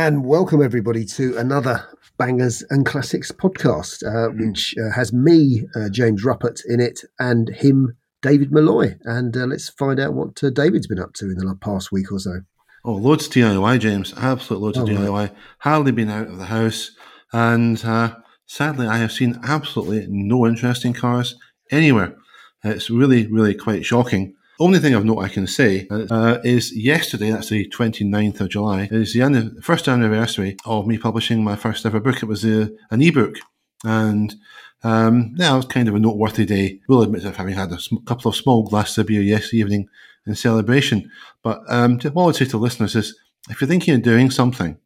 [0.00, 1.84] And welcome everybody to another
[2.18, 7.48] Bangers and Classics podcast, uh, which uh, has me, uh, James Ruppert, in it, and
[7.48, 8.94] him, David Malloy.
[9.02, 12.12] And uh, let's find out what uh, David's been up to in the past week
[12.12, 12.42] or so.
[12.84, 14.14] Oh, loads of DIY, James.
[14.16, 15.32] Absolute loads Oh, of right.
[15.32, 15.34] DIY.
[15.58, 16.92] Hardly been out of the house.
[17.32, 21.34] And uh, sadly, I have seen absolutely no interesting cars
[21.72, 22.14] anywhere.
[22.62, 24.36] It's really, really quite shocking.
[24.60, 28.88] Only thing of note I can say uh, is yesterday, that's the 29th of July,
[28.90, 32.22] is the anni- first anniversary of me publishing my first ever book.
[32.22, 33.36] It was uh, an ebook.
[33.84, 34.34] And
[34.82, 36.80] um, yeah, it was kind of a noteworthy day.
[36.88, 39.88] We'll admit of having had a sm- couple of small glasses of beer yesterday evening
[40.26, 41.08] in celebration.
[41.44, 43.16] But um, to- what I would say to listeners is
[43.48, 44.76] if you're thinking of doing something,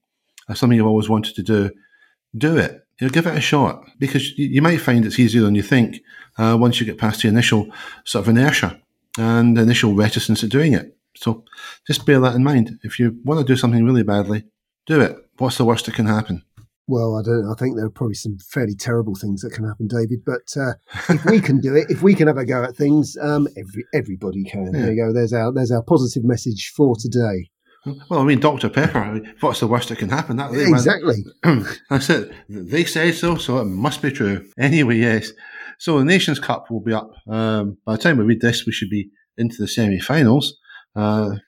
[0.50, 1.70] uh, something you've always wanted to do,
[2.36, 2.86] do it.
[3.00, 5.62] You know, give it a shot because you, you might find it's easier than you
[5.62, 6.02] think
[6.36, 7.68] uh, once you get past the initial
[8.04, 8.78] sort of inertia
[9.18, 10.96] and initial reticence at doing it.
[11.16, 11.44] So
[11.86, 12.78] just bear that in mind.
[12.82, 14.44] If you want to do something really badly,
[14.86, 15.16] do it.
[15.38, 16.42] What's the worst that can happen?
[16.88, 17.48] Well, I don't.
[17.50, 20.24] I think there are probably some fairly terrible things that can happen, David.
[20.26, 20.72] But uh,
[21.10, 23.84] if we can do it, if we can have a go at things, um, every,
[23.94, 24.72] everybody can.
[24.72, 25.12] There you go.
[25.12, 27.50] There's our there's our positive message for today.
[28.08, 28.68] Well, I mean, Dr.
[28.68, 30.36] Pepper, I mean, what's the worst that can happen?
[30.36, 31.24] That went- Exactly.
[31.90, 32.32] That's it.
[32.48, 34.48] They said so, so it must be true.
[34.56, 35.32] Anyway, yes.
[35.82, 37.10] So the Nations Cup will be up.
[37.28, 40.56] Um, by the time we read this, we should be into the semi-finals.
[40.94, 41.38] Uh,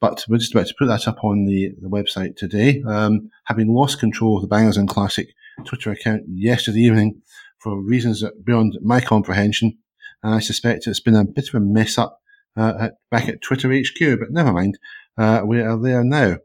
[0.00, 2.82] but we're just about to put that up on the, the website today.
[2.88, 5.28] Um, having lost control of the Bangers and Classic
[5.64, 7.22] Twitter account yesterday evening
[7.60, 9.78] for reasons beyond my comprehension,
[10.24, 12.20] and I suspect it's been a bit of a mess up
[12.56, 14.18] uh, at, back at Twitter HQ.
[14.18, 14.76] But never mind,
[15.16, 16.38] uh, we are there now.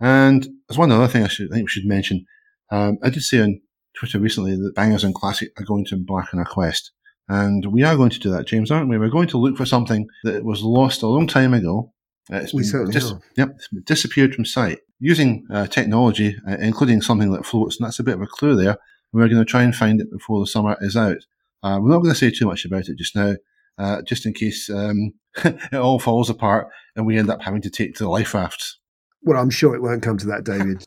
[0.00, 2.26] And there's one other thing I should I think we should mention.
[2.70, 3.62] Um, I did say on
[4.00, 6.90] Twitter recently that Bangers and Classic are going to embark on a quest.
[7.28, 8.96] And we are going to do that, James, aren't we?
[8.96, 11.92] We're going to look for something that was lost a long time ago.
[12.32, 13.20] Uh, it's We certainly are.
[13.36, 14.78] Yep, disappeared from sight.
[15.00, 18.56] Using uh, technology, uh, including something that floats, and that's a bit of a clue
[18.56, 18.78] there.
[19.12, 21.18] We're going to try and find it before the summer is out.
[21.62, 23.34] Uh, we're not going to say too much about it just now,
[23.76, 25.12] uh, just in case um,
[25.44, 28.78] it all falls apart and we end up having to take to the life rafts.
[29.22, 30.86] Well, I'm sure it won't come to that, David.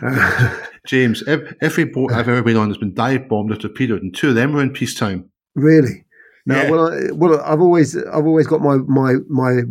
[0.86, 4.30] James, every boat I've ever been on has been dive bombed or torpedoed, and two
[4.30, 5.30] of them were in peacetime.
[5.54, 6.04] really?
[6.46, 6.56] No.
[6.62, 6.70] Yeah.
[6.70, 9.62] Well, I, well, I've always I've always got my my my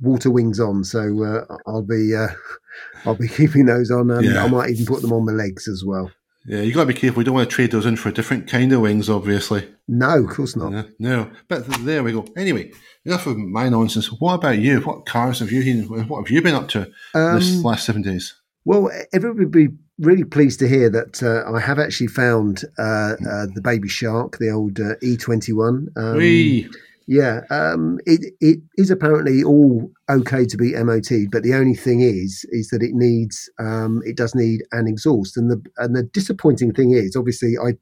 [0.00, 2.28] water wings on, so uh, I'll be uh,
[3.04, 4.44] I'll be keeping those on, and Yeah.
[4.44, 6.08] I might even put them on my legs as well.
[6.46, 7.18] Yeah, you got to be careful.
[7.18, 9.68] We don't want to trade those in for a different kind of wings, obviously.
[9.88, 10.72] No, of course not.
[10.72, 12.24] Yeah, no, but there we go.
[12.36, 12.70] Anyway,
[13.04, 14.06] enough of my nonsense.
[14.06, 14.80] What about you?
[14.82, 15.82] What cars have you?
[15.82, 18.36] What have you been up to this Um, last seven days?
[18.64, 19.66] Well, everybody
[20.00, 24.38] really pleased to hear that uh, I have actually found uh, uh, the baby shark,
[24.38, 25.86] the old uh, E21.
[25.96, 26.68] Um, Whee!
[27.06, 32.02] Yeah, um, it it is apparently all okay to be MOT'd, but the only thing
[32.02, 36.04] is is that it needs um, it does need an exhaust, and the and the
[36.04, 37.72] disappointing thing is obviously I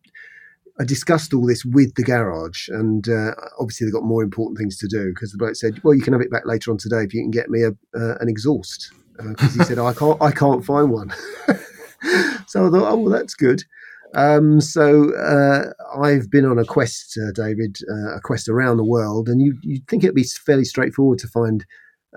[0.81, 4.79] I discussed all this with the garage, and uh, obviously they've got more important things
[4.79, 7.03] to do because the bloke said, well, you can have it back later on today
[7.03, 10.31] if you can get me a uh, an exhaust because he said I can't I
[10.31, 11.13] can't find one.
[12.47, 13.65] so I thought, oh well, that's good.
[14.15, 15.73] Um, so uh,
[16.03, 19.59] I've been on a quest, uh, David, uh, a quest around the world, and you
[19.63, 21.65] you think it'd be fairly straightforward to find,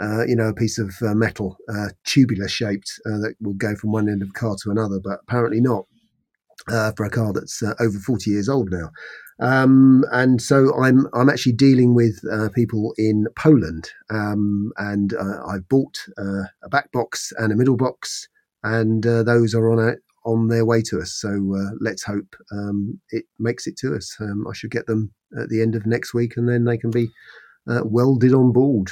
[0.01, 3.91] uh, you know, a piece of uh, metal, uh, tubular shaped, that will go from
[3.91, 5.85] one end of a car to another, but apparently not
[6.95, 8.89] for a car that's over forty years old now.
[9.41, 15.43] Um, and so I'm I'm actually dealing with uh, people in Poland, um, and uh,
[15.47, 18.27] I've bought uh, a back box and a middle box,
[18.63, 19.95] and uh, those are on a,
[20.25, 21.13] on their way to us.
[21.13, 24.15] So uh, let's hope um, it makes it to us.
[24.19, 26.91] Um, I should get them at the end of next week, and then they can
[26.91, 27.09] be
[27.69, 28.91] uh, welded on board.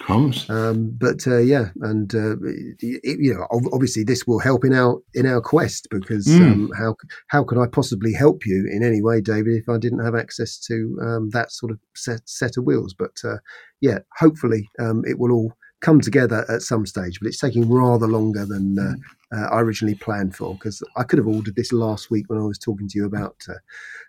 [0.00, 0.50] Crumbs.
[0.50, 2.34] Um, but uh, yeah, and uh,
[2.80, 6.40] it, you know, obviously, this will help in our in our quest because Mm.
[6.40, 6.96] um, how
[7.28, 10.58] how could I possibly help you in any way, David, if I didn't have access
[10.66, 12.94] to um, that sort of set set of wheels?
[12.98, 13.36] But uh,
[13.80, 15.52] yeah, hopefully, um, it will all
[15.82, 17.20] come together at some stage.
[17.20, 18.94] But it's taking rather longer than uh,
[19.36, 22.44] uh, I originally planned for because I could have ordered this last week when I
[22.44, 23.54] was talking to you about uh,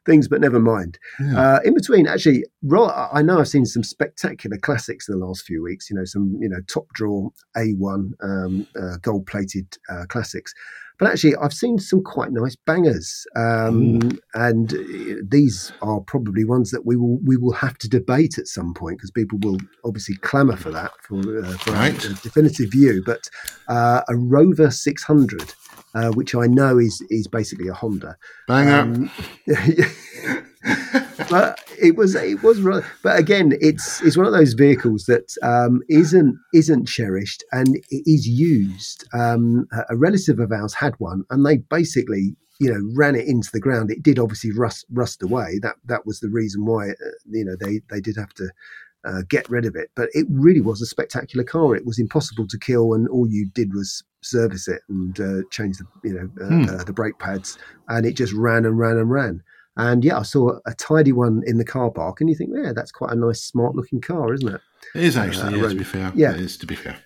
[0.05, 0.99] things, but never mind.
[1.19, 1.39] Yeah.
[1.39, 5.63] Uh, in between, actually, I know I've seen some spectacular classics in the last few
[5.63, 5.89] weeks.
[5.89, 10.53] You know, some you know top draw A1 um, uh, gold plated uh, classics.
[10.99, 16.71] But actually, I've seen some quite nice bangers, um, and uh, these are probably ones
[16.71, 20.15] that we will we will have to debate at some point because people will obviously
[20.17, 21.75] clamour for that for, uh, for a-
[22.05, 23.01] a, definitive view.
[23.05, 23.27] But
[23.67, 25.53] uh, a Rover 600,
[25.95, 28.15] uh, which I know is is basically a Honda,
[28.47, 28.81] Banger.
[28.81, 29.11] um,
[31.29, 32.59] but it was it was
[33.01, 38.27] but again it's it's one of those vehicles that um, not isn't cherished and is
[38.27, 43.27] used um, a relative of ours had one and they basically you know ran it
[43.27, 46.89] into the ground it did obviously rust rust away that that was the reason why
[46.89, 46.93] uh,
[47.29, 48.49] you know they they did have to
[49.05, 49.89] uh, get rid of it.
[49.95, 51.75] But it really was a spectacular car.
[51.75, 55.77] It was impossible to kill, and all you did was service it and uh, change
[55.77, 56.63] the you know uh, hmm.
[56.63, 57.57] Uh, the brake pads,
[57.89, 59.43] and it just ran and ran and ran.
[59.75, 62.73] And yeah, I saw a tidy one in the car park, and you think, yeah,
[62.75, 64.61] that's quite a nice, smart looking car, isn't it?
[64.95, 66.11] It is actually, uh, yeah, to be fair.
[66.15, 66.97] Yeah, it is to be fair.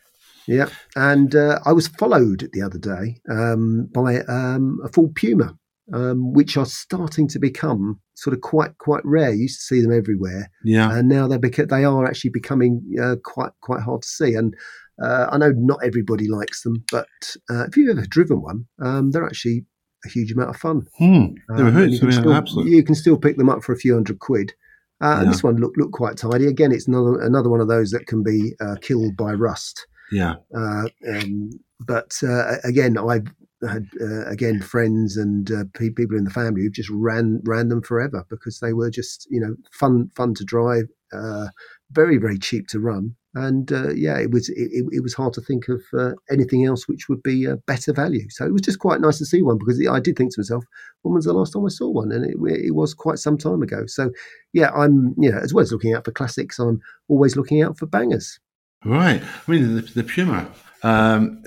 [0.47, 5.57] Yeah, and uh, I was followed the other day um, by um, a Ford Puma,
[5.93, 9.31] um, which are starting to become sort of quite quite rare.
[9.31, 12.81] You used to see them everywhere, yeah, and now they're beca- they are actually becoming
[13.01, 14.35] uh, quite quite hard to see.
[14.35, 14.55] And
[15.01, 17.07] uh, I know not everybody likes them, but
[17.49, 19.65] uh, if you've ever driven one, um, they're actually
[20.05, 20.85] a huge amount of fun.
[20.97, 21.25] Hmm.
[21.49, 24.53] Um, you, can still, you, can still, pick them up for a few hundred quid.
[25.01, 25.21] Uh, yeah.
[25.21, 26.47] And this one looked looked quite tidy.
[26.47, 29.85] Again, it's another another one of those that can be uh, killed by rust.
[30.11, 30.35] Yeah.
[30.55, 31.49] Uh, um,
[31.79, 33.21] but uh, again, I
[33.67, 37.81] had uh, again friends and uh, people in the family who just ran ran them
[37.81, 41.47] forever because they were just you know fun fun to drive, uh,
[41.91, 45.41] very very cheap to run, and uh, yeah, it was it, it, was hard to
[45.41, 48.27] think of uh, anything else which would be a better value.
[48.29, 50.63] So it was just quite nice to see one because I did think to myself,
[51.03, 52.11] when was the last time I saw one?
[52.11, 53.85] And it, it was quite some time ago.
[53.85, 54.11] So
[54.53, 57.77] yeah, I'm you know as well as looking out for classics, I'm always looking out
[57.77, 58.39] for bangers.
[58.83, 59.21] Right.
[59.21, 60.51] I mean the, the Puma.
[60.83, 61.43] Um,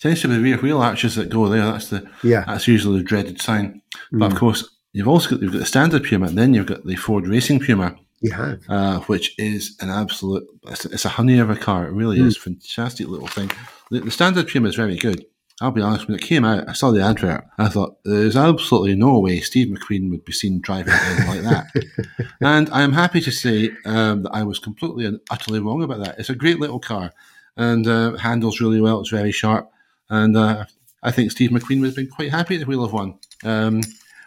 [0.00, 1.64] tends to be rear wheel arches that go there.
[1.64, 2.44] That's the yeah.
[2.46, 3.80] That's usually the dreaded sign.
[4.10, 4.32] But mm.
[4.32, 6.96] of course, you've also got you've got the standard Puma, and then you've got the
[6.96, 7.96] Ford Racing Puma.
[8.20, 10.44] You have, uh, which is an absolute.
[10.68, 11.86] It's, it's, a honey of a car.
[11.86, 12.26] It really mm.
[12.26, 13.50] is fantastic little thing.
[13.90, 15.24] The, the, standard trim is very good.
[15.60, 16.08] I'll be honest.
[16.08, 17.44] When it came out, I saw the advert.
[17.58, 22.26] I thought there's absolutely no way Steve McQueen would be seen driving anything like that.
[22.40, 26.04] and I am happy to say um, that I was completely and utterly wrong about
[26.04, 26.18] that.
[26.18, 27.12] It's a great little car
[27.56, 29.00] and uh, handles really well.
[29.00, 29.70] It's very sharp.
[30.08, 30.64] And uh,
[31.02, 33.18] I think Steve McQueen would have been quite happy at the wheel of one.
[33.44, 33.80] Um,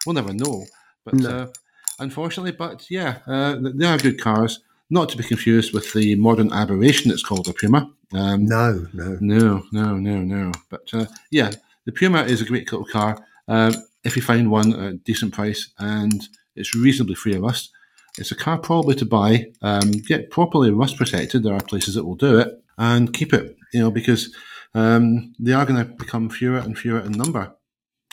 [0.05, 0.65] we'll never know.
[1.05, 1.51] But no.
[2.01, 4.59] Unfortunately, but yeah, uh, they are good cars.
[4.89, 7.89] Not to be confused with the modern aberration that's called a Puma.
[8.13, 9.17] Um, no, no.
[9.21, 10.51] No, no, no, no.
[10.69, 11.51] But uh, yeah,
[11.85, 13.17] the Puma is a great little car.
[13.47, 17.71] Um, if you find one at a decent price and it's reasonably free of rust,
[18.17, 19.51] it's a car probably to buy.
[19.61, 21.43] Um, get properly rust protected.
[21.43, 23.55] There are places that will do it and keep it.
[23.71, 24.35] You know because
[24.73, 27.53] um, they are going to become fewer and fewer in number.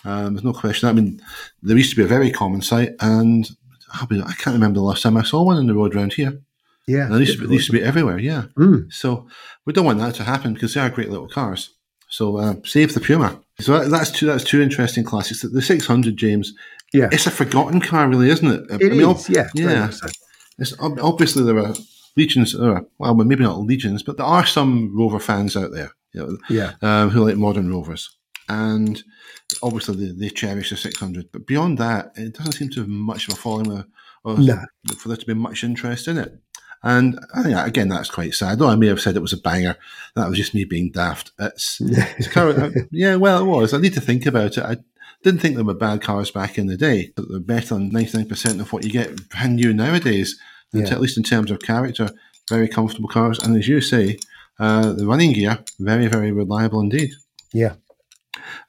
[0.05, 0.89] Um, there's no question.
[0.89, 1.21] I mean,
[1.63, 3.49] there used to be a very common sight, and
[3.93, 6.41] I can't remember the last time I saw one in the road around here.
[6.87, 8.19] Yeah, and they used, to be, used to be everywhere.
[8.19, 8.91] Yeah, mm.
[8.93, 9.29] so
[9.67, 11.75] we don't want that to happen because they are great little cars.
[12.09, 13.41] So uh, save the Puma.
[13.61, 14.27] So that's two.
[14.27, 15.43] That's two interesting classics.
[15.43, 16.55] The 600, James.
[16.95, 18.81] Yeah, it's a forgotten car, really, isn't it?
[18.81, 19.91] It I mean, is, Yeah, yeah.
[20.59, 21.75] It's obviously there are
[22.17, 22.57] legions.
[22.57, 26.73] well, maybe not legions, but there are some Rover fans out there you know, yeah.
[26.83, 28.17] um, who like modern rovers.
[28.49, 29.03] And
[29.63, 31.31] obviously they, they, cherish the 600.
[31.33, 33.85] But beyond that, it doesn't seem to have much of a following
[34.25, 34.61] or, no.
[34.97, 36.39] for there to be much interest in it.
[36.83, 38.59] And I again, that's quite sad.
[38.59, 39.77] Though I may have said it was a banger,
[40.15, 41.33] that was just me being daft.
[41.39, 43.75] It's, it's kind of, uh, yeah, well, it was.
[43.75, 44.65] I need to think about it.
[44.65, 44.77] I
[45.25, 48.61] didn't think they were bad cars back in the day, but they're better than 99%
[48.61, 50.39] of what you get brand new nowadays,
[50.73, 50.85] yeah.
[50.85, 52.11] at least in terms of character.
[52.49, 53.39] Very comfortable cars.
[53.41, 54.19] And as you say,
[54.61, 57.11] uh, the running gear, very, very reliable indeed.
[57.53, 57.75] Yeah.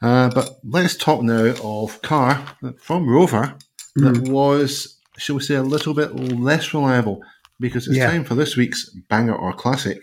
[0.02, 2.46] Uh, but let's talk now of car
[2.80, 3.56] from Rover
[3.96, 4.30] that mm.
[4.30, 7.22] was, shall we say, a little bit less reliable
[7.60, 8.10] because it's yeah.
[8.10, 10.02] time for this week's banger or classic.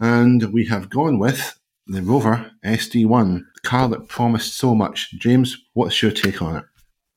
[0.00, 5.10] And we have gone with the Rover SD1, the car that promised so much.
[5.12, 6.64] James, what's your take on it?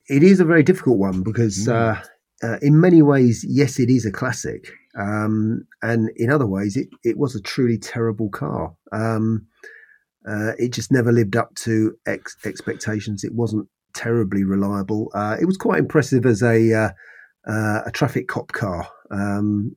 [0.10, 1.74] It is a very difficult one because, mm.
[1.74, 2.02] uh,
[2.44, 4.72] uh, in many ways, yes, it is a classic.
[4.98, 8.74] Um, and in other ways, it, it was a truly terrible car.
[8.92, 9.48] Um,
[10.28, 13.24] uh, it just never lived up to ex- expectations.
[13.24, 15.12] It wasn't terribly reliable.
[15.14, 16.90] Uh, it was quite impressive as a uh,
[17.48, 18.88] uh a traffic cop car.
[19.10, 19.76] Um,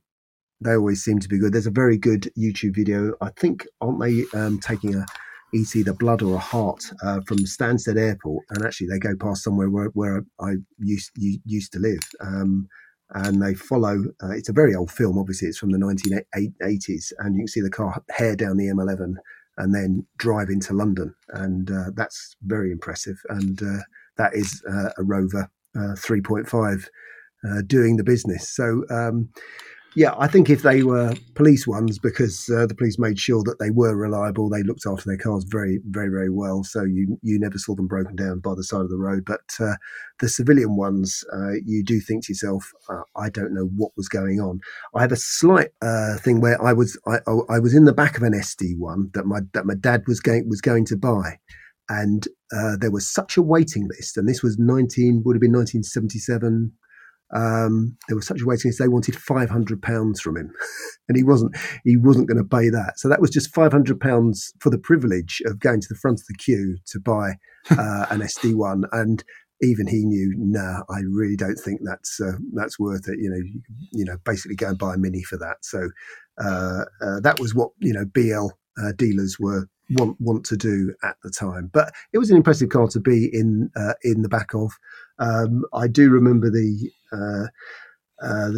[0.61, 1.53] they always seem to be good.
[1.53, 3.13] There's a very good YouTube video.
[3.21, 5.05] I think aren't they um, taking a
[5.53, 9.43] it's either blood or a heart uh, from Stansted Airport, and actually they go past
[9.43, 12.01] somewhere where, where I used used to live.
[12.19, 12.67] Um,
[13.11, 14.03] and they follow.
[14.21, 17.61] Uh, it's a very old film, obviously, it's from the 1980s, and you can see
[17.61, 19.15] the car hare down the M11
[19.57, 23.17] and then drive into London, and uh, that's very impressive.
[23.29, 23.83] And uh,
[24.17, 26.87] that is uh, a Rover uh, 3.5
[27.47, 28.49] uh, doing the business.
[28.49, 28.83] So.
[28.89, 29.29] Um,
[29.95, 33.59] yeah, I think if they were police ones, because uh, the police made sure that
[33.59, 36.63] they were reliable, they looked after their cars very, very, very well.
[36.65, 39.23] So you you never saw them broken down by the side of the road.
[39.25, 39.75] But uh,
[40.19, 44.09] the civilian ones, uh, you do think to yourself, uh, I don't know what was
[44.09, 44.59] going on.
[44.93, 48.17] I have a slight uh, thing where I was I, I was in the back
[48.17, 51.39] of an SD one that my that my dad was going was going to buy.
[51.87, 55.53] And uh, there was such a waiting list, and this was 19, would have been
[55.53, 56.71] 1977,
[57.35, 58.79] um, there was such a waiting list.
[58.79, 60.51] They wanted five hundred pounds from him,
[61.09, 61.55] and he wasn't.
[61.83, 62.93] He wasn't going to pay that.
[62.97, 66.21] So that was just five hundred pounds for the privilege of going to the front
[66.21, 67.33] of the queue to buy
[67.69, 68.85] uh, an SD one.
[68.93, 69.23] And
[69.61, 73.19] even he knew, nah, I really don't think that's uh, that's worth it.
[73.19, 73.61] You know, you,
[73.91, 75.57] you, know, basically go and buy a mini for that.
[75.61, 75.89] So
[76.41, 78.47] uh, uh that was what you know BL
[78.81, 81.69] uh, dealers were want want to do at the time.
[81.73, 84.71] But it was an impressive car to be in uh, in the back of.
[85.19, 87.47] Um, I do remember the uh,
[88.21, 88.51] uh,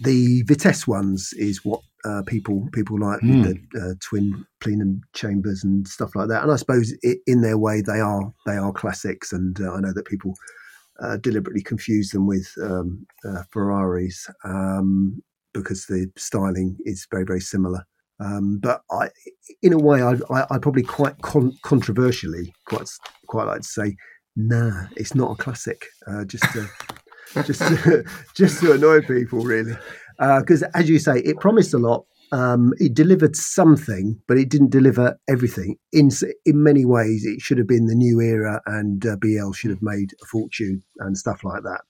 [0.00, 3.44] the Vitesse ones is what uh, people people like mm.
[3.44, 3.78] with hmm.
[3.78, 6.42] the uh, twin plenum chambers and stuff like that.
[6.42, 9.32] And I suppose it, in their way they are they are classics.
[9.32, 10.34] And uh, I know that people
[11.00, 13.06] uh, deliberately confuse them with um,
[13.50, 15.22] Ferraris um,
[15.52, 17.84] because the styling is very very similar.
[18.20, 19.08] Um, but I,
[19.62, 22.88] in a way, I, I, I probably quite con- controversially quite
[23.26, 23.96] quite like to say,
[24.36, 25.86] nah, it's not a classic.
[26.26, 26.68] just to,
[27.44, 29.74] just to, just to annoy people, really.
[30.18, 32.04] Because, uh, as you say, it promised a lot.
[32.32, 35.76] Um, it delivered something, but it didn't deliver everything.
[35.92, 36.10] In
[36.46, 39.82] in many ways, it should have been the new era, and uh, BL should have
[39.82, 41.80] made a fortune and stuff like that.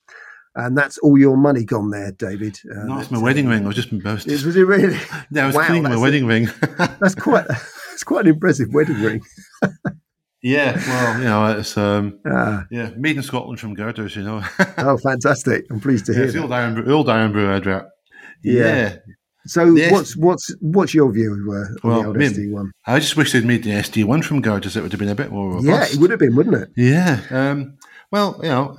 [0.55, 2.59] And that's all your money gone there, David.
[2.69, 3.63] Uh, no, it's my wedding ring.
[3.63, 4.27] I was just embarrassed.
[4.45, 4.97] Was it really?
[5.31, 6.49] Yeah, I was wow, cleaning my wedding a, ring.
[6.77, 7.47] that's quite.
[7.47, 9.21] That's quite an impressive wedding ring.
[10.41, 12.65] Yeah, well, you know, it's um, ah.
[12.71, 14.43] yeah, made in Scotland from girders, you know.
[14.79, 15.65] oh, fantastic!
[15.69, 16.25] I'm pleased to hear.
[16.25, 17.87] Yeah, the old Iron, old Irn-Bru advert.
[18.43, 18.63] Yeah.
[18.63, 18.95] yeah.
[19.45, 22.71] So what's what's what's your view of uh, well, the old SD one?
[22.85, 24.77] I just wish they'd made the SD one from girders.
[24.77, 25.65] It would have been a bit more robust.
[25.65, 26.69] Yeah, it would have been, wouldn't it?
[26.75, 27.21] Yeah.
[27.31, 27.77] Um,
[28.11, 28.77] well, you know,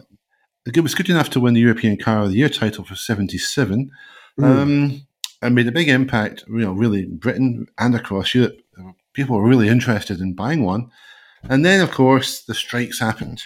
[0.66, 3.90] it was good enough to win the European Car of the Year title for '77.
[4.40, 4.44] Mm.
[4.44, 5.06] Um,
[5.42, 8.60] and made a big impact, you know, really Britain and across Europe.
[9.12, 10.90] People were really interested in buying one.
[11.42, 13.42] And then, of course, the strikes happened.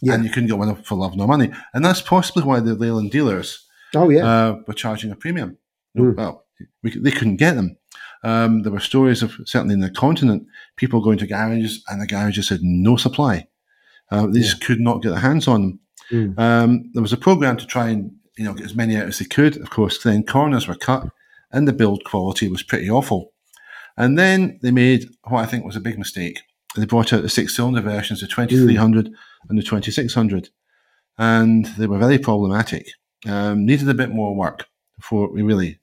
[0.00, 0.14] Yeah.
[0.14, 1.52] And you couldn't get one for love nor money.
[1.74, 4.24] And that's possibly why the Leyland dealers oh, yeah.
[4.24, 5.58] Uh, were charging a premium.
[5.98, 6.16] Mm.
[6.16, 6.46] Well,
[6.82, 7.76] we, they couldn't get them.
[8.24, 12.06] Um, there were stories of, certainly in the continent, people going to garages and the
[12.06, 13.48] garages had no supply.
[14.10, 14.46] Uh, they yeah.
[14.46, 15.80] just could not get their hands on them.
[16.12, 16.38] Mm.
[16.38, 19.18] Um, there was a program to try and you know get as many out as
[19.18, 19.56] they could.
[19.56, 21.08] Of course, then corners were cut
[21.50, 23.32] and the build quality was pretty awful.
[23.96, 26.38] And then they made what I think was a big mistake
[26.76, 29.14] they brought out the six cylinder versions, the 2300 mm.
[29.48, 30.48] and the 2600,
[31.18, 32.86] and they were very problematic.
[33.26, 34.66] Um, needed a bit more work
[34.96, 35.78] before we really,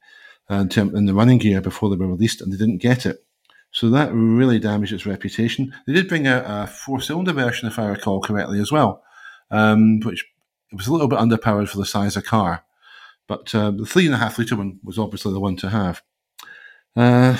[0.50, 3.24] uh, in the running gear before they were released, and they didn't get it.
[3.72, 5.74] So that really damaged its reputation.
[5.86, 9.04] They did bring out a four cylinder version, if I recall correctly, as well,
[9.52, 10.26] um, which
[10.72, 12.64] was a little bit underpowered for the size of car.
[13.28, 16.02] But uh, the three and a half litre one was obviously the one to have.
[16.96, 17.38] Uh,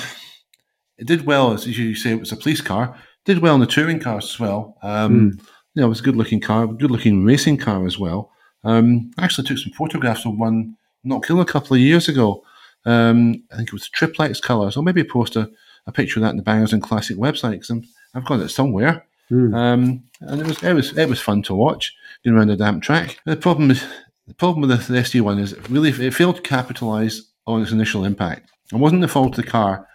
[0.96, 3.66] it did well, as you say, it was a police car did well in the
[3.66, 4.76] touring cars as well.
[4.82, 5.40] Um, mm.
[5.74, 8.32] You know, it was a good looking car, good looking racing car as well.
[8.64, 12.42] Um, I actually took some photographs of one not killing a couple of years ago.
[12.84, 14.76] Um, I think it was triplex colours.
[14.76, 15.50] I'll maybe post a,
[15.86, 19.06] a picture of that in the Bangers and Classic website because I've got it somewhere.
[19.30, 19.54] Mm.
[19.54, 21.94] Um, and it was it was it was fun to watch
[22.24, 23.18] going around a damp track.
[23.26, 23.84] The problem is
[24.26, 27.72] the problem with the, SD one is it really it failed to capitalise on its
[27.72, 28.50] initial impact.
[28.72, 29.86] It wasn't the fault of the car.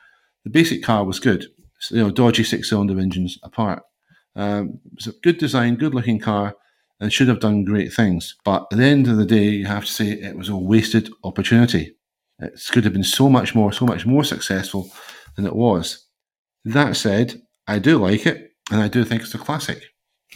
[0.43, 1.47] The basic car was good
[1.91, 3.83] you know, dodgy six cylinder engines apart.
[4.35, 6.55] Um, it's a good design, good looking car,
[6.99, 8.35] and should have done great things.
[8.43, 11.09] But at the end of the day, you have to say it was a wasted
[11.23, 11.95] opportunity.
[12.39, 14.91] It could have been so much more, so much more successful
[15.35, 16.05] than it was.
[16.65, 19.83] That said, I do like it, and I do think it's a classic.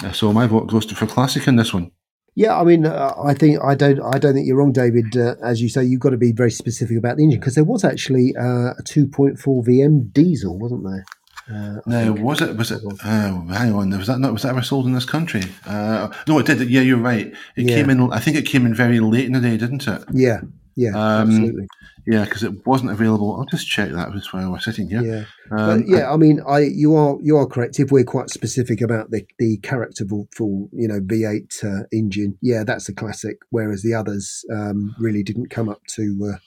[0.03, 1.91] Uh, so my vote goes to for classic in this one.
[2.35, 5.17] Yeah, I mean, uh, I think I don't, I don't think you're wrong, David.
[5.17, 7.63] Uh, as you say, you've got to be very specific about the engine because there
[7.63, 11.05] was actually uh, a 2.4 VM diesel, wasn't there?
[11.51, 12.55] Uh, no, was it?
[12.55, 12.81] Was it?
[12.85, 13.89] Oh, hang on.
[13.97, 14.31] Was that not?
[14.31, 15.41] Was that ever sold in this country?
[15.65, 16.61] Uh, no, it did.
[16.69, 17.27] Yeah, you're right.
[17.55, 17.75] It yeah.
[17.75, 18.13] came in.
[18.13, 20.03] I think it came in very late in the day, didn't it?
[20.13, 20.41] Yeah,
[20.79, 21.67] yeah, um, absolutely.
[22.07, 23.35] Yeah, because it wasn't available.
[23.35, 24.13] I'll just check that.
[24.13, 25.03] That's why we're sitting here.
[25.03, 26.09] Yeah, um, but yeah.
[26.09, 27.81] I, I, mean, I you are you are correct.
[27.81, 32.63] If we're quite specific about the the character full, you know, V8 uh, engine, yeah,
[32.63, 33.39] that's a classic.
[33.49, 36.37] Whereas the others um, really didn't come up to uh,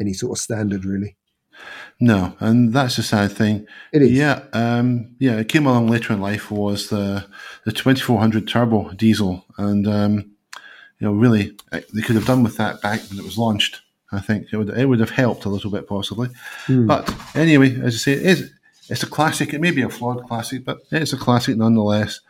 [0.00, 1.16] any sort of standard, really.
[2.00, 3.64] No, and that's a sad thing.
[3.92, 4.10] It is.
[4.10, 5.38] Yeah, um, yeah.
[5.38, 7.26] It came along later in life was the
[7.64, 10.32] the twenty four hundred turbo diesel, and um,
[11.00, 13.82] you know, really, they could have done with that back when it was launched.
[14.10, 16.28] I think it would it would have helped a little bit possibly.
[16.86, 18.50] But anyway, as I say, it is
[18.88, 19.52] it's a classic.
[19.52, 22.20] It may be a flawed classic, but it's a classic nonetheless.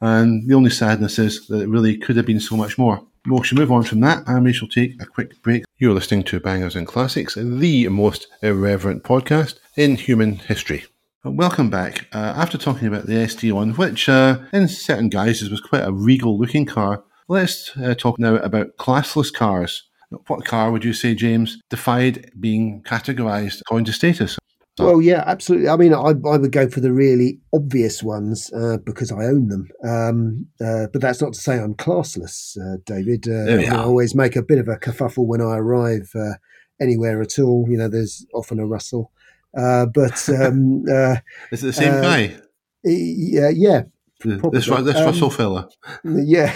[0.00, 3.02] And the only sadness is that it really could have been so much more.
[3.26, 5.64] We should move on from that, and we shall take a quick break.
[5.78, 10.84] You're listening to Bangers and Classics, the most irreverent podcast in human history.
[11.24, 12.06] Welcome back.
[12.14, 16.38] Uh, after talking about the SD1, which uh, in certain guises was quite a regal
[16.38, 19.82] looking car, let's uh, talk now about classless cars.
[20.28, 24.38] What car would you say, James, defied being categorized according to status?
[24.78, 25.68] Well, yeah, absolutely.
[25.70, 29.48] I mean, I, I would go for the really obvious ones uh, because I own
[29.48, 29.68] them.
[29.82, 33.26] Um, uh, but that's not to say I'm classless, uh, David.
[33.26, 36.34] Uh, I always make a bit of a kerfuffle when I arrive uh,
[36.80, 37.64] anywhere at all.
[37.68, 39.10] You know, there's often a rustle.
[39.56, 41.16] Uh, but um, uh,
[41.50, 42.36] Is it the same guy?
[42.84, 43.82] yeah, yeah.
[44.22, 45.68] This, Ru- this Um, Russell fella.
[46.04, 46.54] yeah.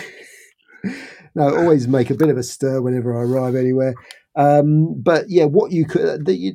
[1.34, 3.94] no, always make a bit of a stir whenever I arrive anywhere.
[4.36, 6.54] Um, but yeah, what you could the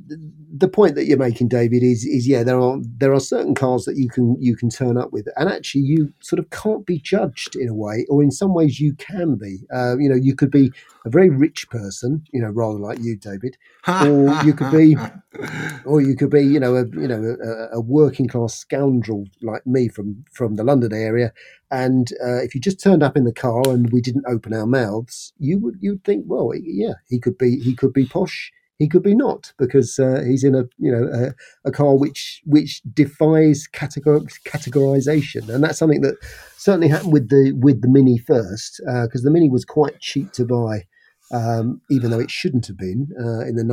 [0.57, 3.85] the point that you're making, David, is is yeah, there are there are certain cars
[3.85, 6.99] that you can you can turn up with, and actually you sort of can't be
[6.99, 9.59] judged in a way, or in some ways you can be.
[9.73, 10.71] Uh, you know, you could be
[11.05, 13.57] a very rich person, you know, rather like you, David,
[13.87, 14.97] or you could be-
[15.85, 19.67] or you could be, you know, a you know a, a working class scoundrel like
[19.67, 21.33] me from from the London area,
[21.71, 24.67] and uh, if you just turned up in the car and we didn't open our
[24.67, 28.89] mouths, you would you'd think, well, yeah, he could be he could be posh, he
[28.89, 32.81] could be not, because uh, he's in a you know a, a car which which
[32.93, 36.15] defies categor- categorization, and that's something that
[36.57, 40.45] certainly happened with the with the Mini first, because the Mini was quite cheap to
[40.45, 40.85] buy.
[41.31, 43.63] Um, even though it shouldn't have been uh, in the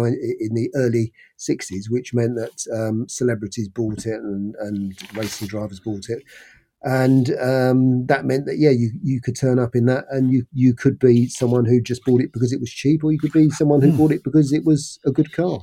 [0.41, 5.79] in the early 60s, which meant that um, celebrities bought it and, and racing drivers
[5.79, 6.23] bought it.
[6.85, 10.45] And um, that meant that, yeah, you, you could turn up in that and you,
[10.53, 13.33] you could be someone who just bought it because it was cheap, or you could
[13.33, 13.99] be someone who Hmm.
[13.99, 15.61] bought it because it was a good car.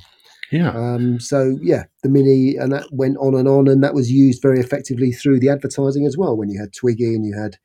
[0.50, 0.70] yeah.
[0.70, 4.40] Um, so, yeah, the Mini, and that went on and on, and that was used
[4.40, 7.56] very effectively through the advertising as well when you had Twiggy and you had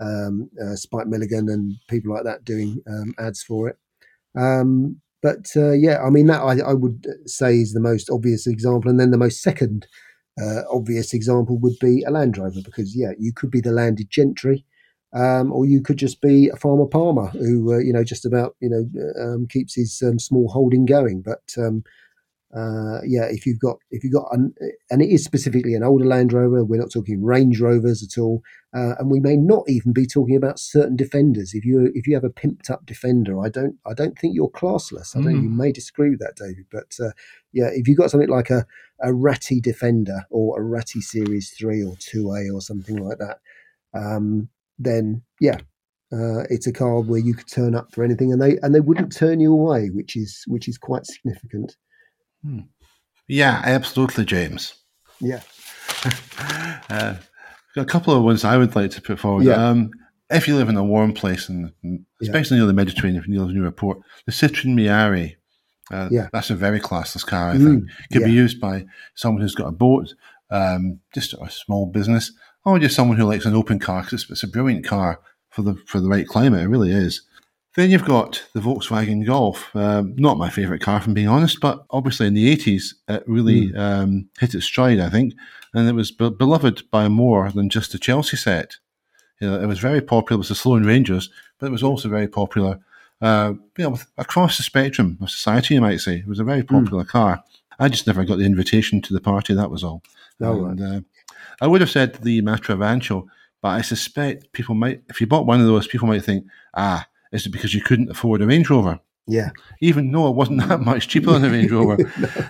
[0.00, 3.76] um, uh, Spike Milligan and people like that doing um, ads for it.
[4.36, 8.46] Um, but uh, yeah, I mean that I, I would say is the most obvious
[8.46, 9.86] example, and then the most second
[10.42, 14.10] uh, obvious example would be a Land Rover, because yeah, you could be the landed
[14.10, 14.64] gentry,
[15.12, 18.56] um, or you could just be a farmer Palmer who uh, you know just about
[18.60, 21.22] you know um, keeps his um, small holding going.
[21.22, 21.82] But um,
[22.56, 24.54] uh, yeah, if you've got if you've got an,
[24.90, 28.42] and it is specifically an older Land Rover, we're not talking Range Rovers at all,
[28.74, 31.52] uh, and we may not even be talking about certain defenders.
[31.52, 34.50] If you if you have a pimped up defender, I don't I don't think you're
[34.50, 35.14] classless.
[35.14, 35.42] I don't.
[35.42, 37.10] You may disagree with that, David, but uh,
[37.52, 38.66] yeah, if you've got something like a
[39.02, 43.38] a Ratty Defender or a Ratty Series Three or Two A or something like that,
[43.94, 45.58] um, then yeah.
[46.10, 48.80] Uh, it's a car where you could turn up for anything, and they and they
[48.80, 51.76] wouldn't turn you away, which is which is quite significant.
[53.26, 54.72] Yeah, absolutely, James.
[55.20, 55.42] Yeah,
[56.90, 57.16] Uh,
[57.74, 59.44] got a couple of ones I would like to put forward.
[59.44, 59.68] Yeah.
[59.68, 59.90] Um,
[60.30, 61.72] if you live in a warm place, and
[62.22, 65.36] especially near the Mediterranean, if you live near a port, the Citroen Mehari,
[65.90, 66.28] uh, Yeah.
[66.32, 67.84] that's a very classless car, I Mm, think.
[68.12, 70.14] Could be used by someone who's got a boat,
[70.50, 72.32] um, just a small business,
[72.64, 75.20] or just someone who likes an open car, because it's, it's a brilliant car
[75.50, 76.62] for the, for the right climate.
[76.62, 77.22] It really is.
[77.76, 79.74] Then you've got the Volkswagen Golf.
[79.76, 83.72] Um, not my favourite car, from being honest, but obviously in the 80s, it really
[83.76, 85.34] um, hit its stride, I think.
[85.74, 88.76] And it was be- beloved by more than just the Chelsea set.
[89.40, 90.36] You know, it was very popular.
[90.36, 92.80] It was the Sloane Rangers, but it was also very popular
[93.20, 96.18] uh, you know, across the spectrum of society, you might say.
[96.18, 97.42] It was a very popular car.
[97.78, 100.02] I just never got the invitation to the party, that was all.
[100.40, 101.00] Oh, And, uh,
[101.60, 103.28] I would have said the Matra Rancho,
[103.60, 107.06] but I suspect people might, if you bought one of those, people might think, ah,
[107.32, 109.00] is it because you couldn't afford a Range Rover?
[109.28, 111.98] Yeah, Even though it wasn't that much cheaper than a Range Rover.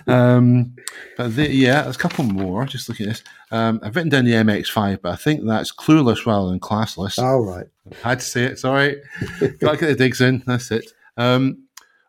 [0.07, 0.75] um,
[1.17, 2.65] but the, yeah, there's a couple more.
[2.65, 3.23] Just look at this.
[3.51, 7.19] Um, I've written down the MX5, but I think that's clueless rather than classless.
[7.19, 7.67] all right.
[8.01, 8.59] Had to say it.
[8.59, 9.01] Sorry,
[9.59, 10.41] got to get the digs in.
[10.45, 10.91] That's it.
[11.17, 11.63] Um,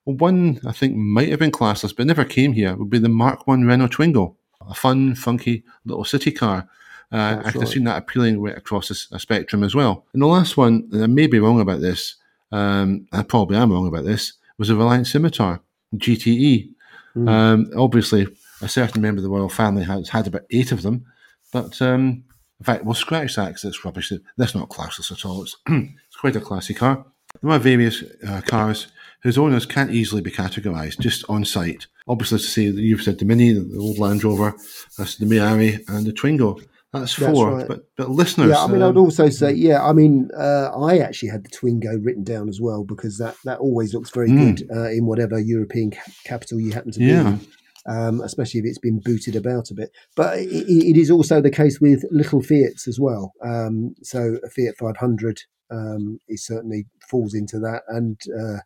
[0.04, 2.74] one I think might have been classless, but never came here.
[2.76, 4.36] Would be the Mark One Renault Twingo,
[4.68, 6.68] a fun, funky little city car.
[7.12, 7.68] Uh, I have right.
[7.68, 10.06] seen that appealing right across a spectrum as well.
[10.12, 12.16] And the last one, and I may be wrong about this.
[12.52, 14.34] Um, I probably am wrong about this.
[14.60, 15.62] Was a Reliant Scimitar
[15.96, 16.68] GTE.
[17.16, 17.28] Mm.
[17.28, 18.28] Um, obviously,
[18.60, 21.06] a certain member of the royal family has had about eight of them,
[21.50, 22.24] but um,
[22.60, 24.12] in fact, we'll scratch that because it's rubbish.
[24.36, 25.44] That's not classless at all.
[25.44, 27.06] It's, it's quite a classy car.
[27.42, 28.88] There are various uh, cars
[29.22, 31.86] whose owners can't easily be categorised just on sight.
[32.06, 34.54] Obviously, to say that you've said the Mini, the old Land Rover,
[34.98, 36.62] that's the Mehari, and the Twingo.
[36.92, 37.26] That's four.
[37.26, 37.68] That's right.
[37.68, 38.64] But but listeners, yeah.
[38.64, 39.84] I mean, um, I'd also say, yeah.
[39.84, 43.58] I mean, uh, I actually had the Twingo written down as well because that that
[43.58, 44.56] always looks very mm.
[44.56, 45.92] good uh, in whatever European
[46.24, 47.28] capital you happen to be yeah.
[47.28, 47.40] in.
[47.86, 49.90] Um, especially if it's been booted about a bit.
[50.14, 53.32] But it, it is also the case with little Fiats as well.
[53.42, 58.58] Um, so a Fiat 500 um, is certainly falls into that, and uh,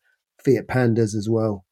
[0.44, 1.64] Fiat Pandas as well.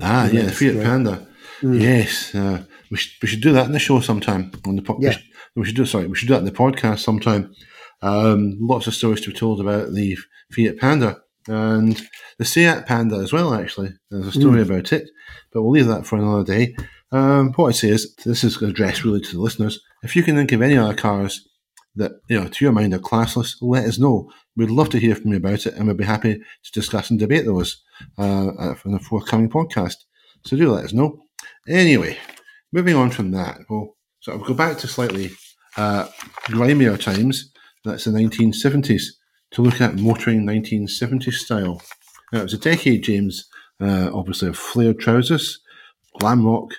[0.00, 0.84] Ah, yeah, the Fiat.
[0.84, 1.26] Panda.
[1.62, 1.80] Mm.
[1.80, 4.98] Yes, uh, we should we should do that in the show sometime on the po-
[5.00, 5.16] yeah.
[5.56, 7.54] We, should, do sorry we should do that in the podcast sometime.
[8.02, 10.16] Um, lots of stories to be told about the
[10.52, 12.00] Fiat Panda and
[12.38, 13.54] the Seat Panda as well.
[13.54, 14.70] Actually, there's a story mm.
[14.70, 15.08] about it,
[15.52, 16.76] but we'll leave that for another day.
[17.12, 19.80] Um, what I'd say is this is addressed really to the listeners.
[20.02, 21.48] If you can think of any other cars
[21.94, 24.30] that you know to your mind are classless, let us know.
[24.56, 27.18] We'd love to hear from you about it, and we'd be happy to discuss and
[27.18, 27.82] debate those
[28.18, 29.96] uh, in the forthcoming podcast.
[30.44, 31.22] So do let us know.
[31.68, 32.18] Anyway,
[32.72, 35.30] moving on from that, we'll sort of go back to slightly
[35.76, 36.08] uh,
[36.44, 37.52] grimier times.
[37.84, 39.02] That's the 1970s
[39.52, 41.80] to look at motoring 1970s style.
[42.32, 43.48] Now, it was a decade, James,
[43.80, 45.60] uh, obviously, of flared trousers,
[46.18, 46.72] glam rock,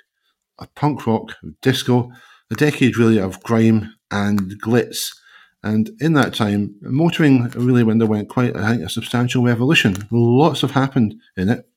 [0.60, 2.12] a punk rock, disco,
[2.52, 5.16] a decade really of grime and glitz.
[5.64, 9.96] And in that time, motoring really underwent quite, I think, a substantial revolution.
[10.12, 11.68] Lots have happened in it.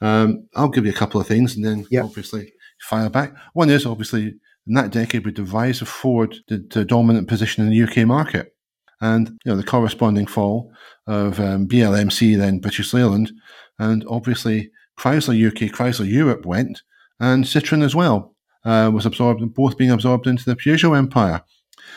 [0.00, 2.04] Um, I'll give you a couple of things and then yep.
[2.04, 3.34] obviously fire back.
[3.52, 4.36] One is obviously
[4.68, 8.54] in that decade we devised a Ford to, to dominant position in the UK market.
[9.00, 10.72] And you know the corresponding fall
[11.06, 13.32] of um, BLMC, then British Leyland,
[13.78, 16.82] and obviously Chrysler UK, Chrysler Europe went,
[17.20, 21.42] and Citroen as well uh, was absorbed, both being absorbed into the Peugeot empire.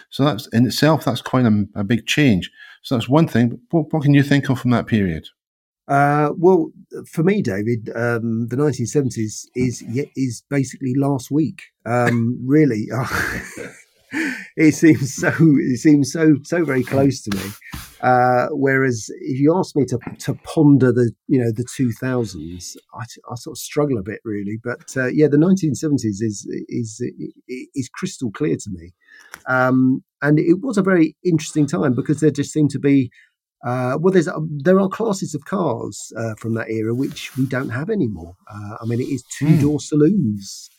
[0.09, 2.51] So that's in itself, that's quite a, a big change.
[2.83, 3.59] So that's one thing.
[3.71, 5.27] What, what, can you think of from that period?
[5.91, 6.71] Uh, well,
[7.05, 9.83] for me, David, um, the 1970s is
[10.15, 11.63] is basically last week.
[11.85, 12.87] Um, really,
[14.55, 15.33] it seems so.
[15.37, 17.43] It seems so so very close to me.
[17.99, 23.03] Uh, whereas if you ask me to to ponder the you know the 2000s, I,
[23.29, 24.59] I sort of struggle a bit really.
[24.63, 27.03] But uh, yeah, the 1970s is is
[27.47, 28.93] is crystal clear to me,
[29.49, 33.11] um, and it was a very interesting time because there just seemed to be.
[33.63, 37.69] Uh, well, there's there are classes of cars uh, from that era which we don't
[37.69, 38.35] have anymore.
[38.51, 39.81] Uh, I mean, it is two door mm.
[39.81, 40.69] saloons.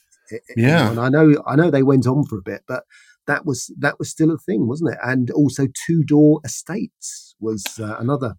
[0.57, 2.85] Yeah, and I know I know they went on for a bit, but
[3.27, 4.99] that was that was still a thing, wasn't it?
[5.03, 8.35] And also two door estates was uh, another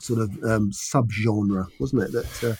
[0.00, 2.12] sort of um, subgenre, wasn't it?
[2.12, 2.58] That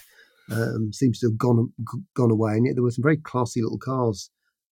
[0.50, 1.72] uh, um, seems to have gone
[2.14, 2.52] gone away.
[2.52, 4.30] And yet there were some very classy little cars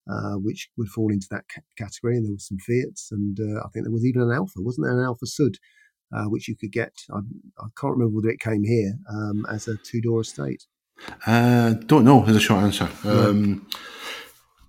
[0.09, 2.17] uh, which would fall into that c- category.
[2.17, 4.87] And there were some Fiats, and uh, I think there was even an Alfa, wasn't
[4.87, 4.99] there?
[4.99, 5.55] An Alfasud.
[6.13, 6.93] Uh, which you could get.
[7.09, 7.19] I,
[7.57, 10.65] I, can't remember whether it came here um, as a two door estate.
[11.25, 12.25] Uh, don't know.
[12.25, 12.89] Is a short answer.
[13.05, 13.65] Um,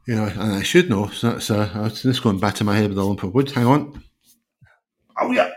[0.07, 1.09] you know, and I should know.
[1.09, 3.51] So that's uh, just going back to my head with the lump of wood.
[3.51, 4.03] Hang on.
[5.21, 5.51] Oh yeah.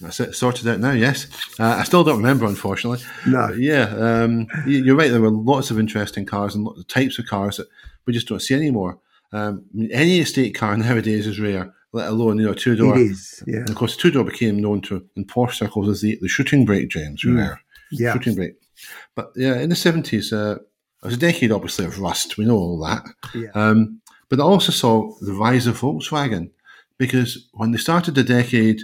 [0.00, 0.92] That's it, sorted out now.
[0.92, 1.26] Yes,
[1.60, 3.04] uh, I still don't remember, unfortunately.
[3.26, 5.10] No, but yeah, um, you're right.
[5.10, 7.68] There were lots of interesting cars and lots of types of cars that
[8.06, 8.98] we just don't see anymore.
[9.32, 12.96] Um, any estate car nowadays is rare, let alone you know two door.
[12.96, 13.58] It is, yeah.
[13.58, 16.64] And of course, two door became known to in Porsche circles as the, the shooting
[16.64, 17.22] brake, James.
[17.24, 17.58] Mm.
[17.90, 18.54] Yeah, shooting brake.
[19.14, 20.56] But yeah, in the seventies, uh,
[21.02, 22.36] it was a decade, obviously, of rust.
[22.36, 23.04] We know all that.
[23.34, 23.50] Yeah.
[23.54, 26.50] Um, but I also saw the rise of Volkswagen
[26.98, 28.80] because when they started the decade,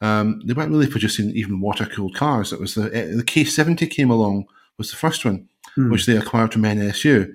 [0.00, 2.52] um, they weren't really producing even water cooled cars.
[2.52, 4.46] It was the the K70 came along
[4.78, 5.90] was the first one, hmm.
[5.90, 7.32] which they acquired from NSU.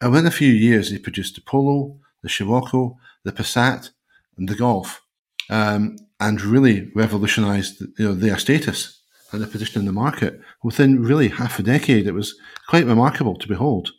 [0.00, 3.90] And within a few years, they produced the Polo, the Scirocco, the Passat,
[4.38, 5.02] the Golf,
[5.50, 11.02] um, and really revolutionised you know, their status and their position in the market within
[11.02, 12.06] really half a decade.
[12.06, 12.34] It was
[12.68, 13.90] quite remarkable to behold.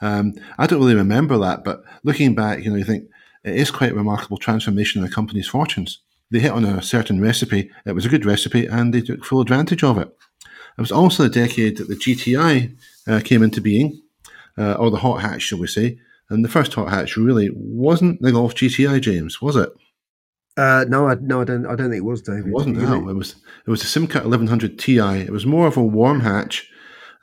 [0.00, 3.04] Um, I don't really remember that, but looking back, you know, you think
[3.44, 6.00] it is quite a remarkable transformation in the company's fortunes.
[6.30, 7.70] They hit on a certain recipe.
[7.84, 10.08] It was a good recipe, and they took full advantage of it.
[10.78, 12.76] It was also the decade that the GTI
[13.08, 14.00] uh, came into being,
[14.56, 15.98] uh, or the hot hatch, shall we say.
[16.30, 19.70] And the first hot hatch really wasn't the Golf GTI, James, was it?
[20.56, 21.66] Uh, no, I, no, I don't.
[21.66, 22.46] I don't think it was David.
[22.46, 22.78] It wasn't.
[22.78, 23.36] No, it was.
[23.66, 24.98] It was a Simca 1100 Ti.
[24.98, 26.68] It was more of a warm hatch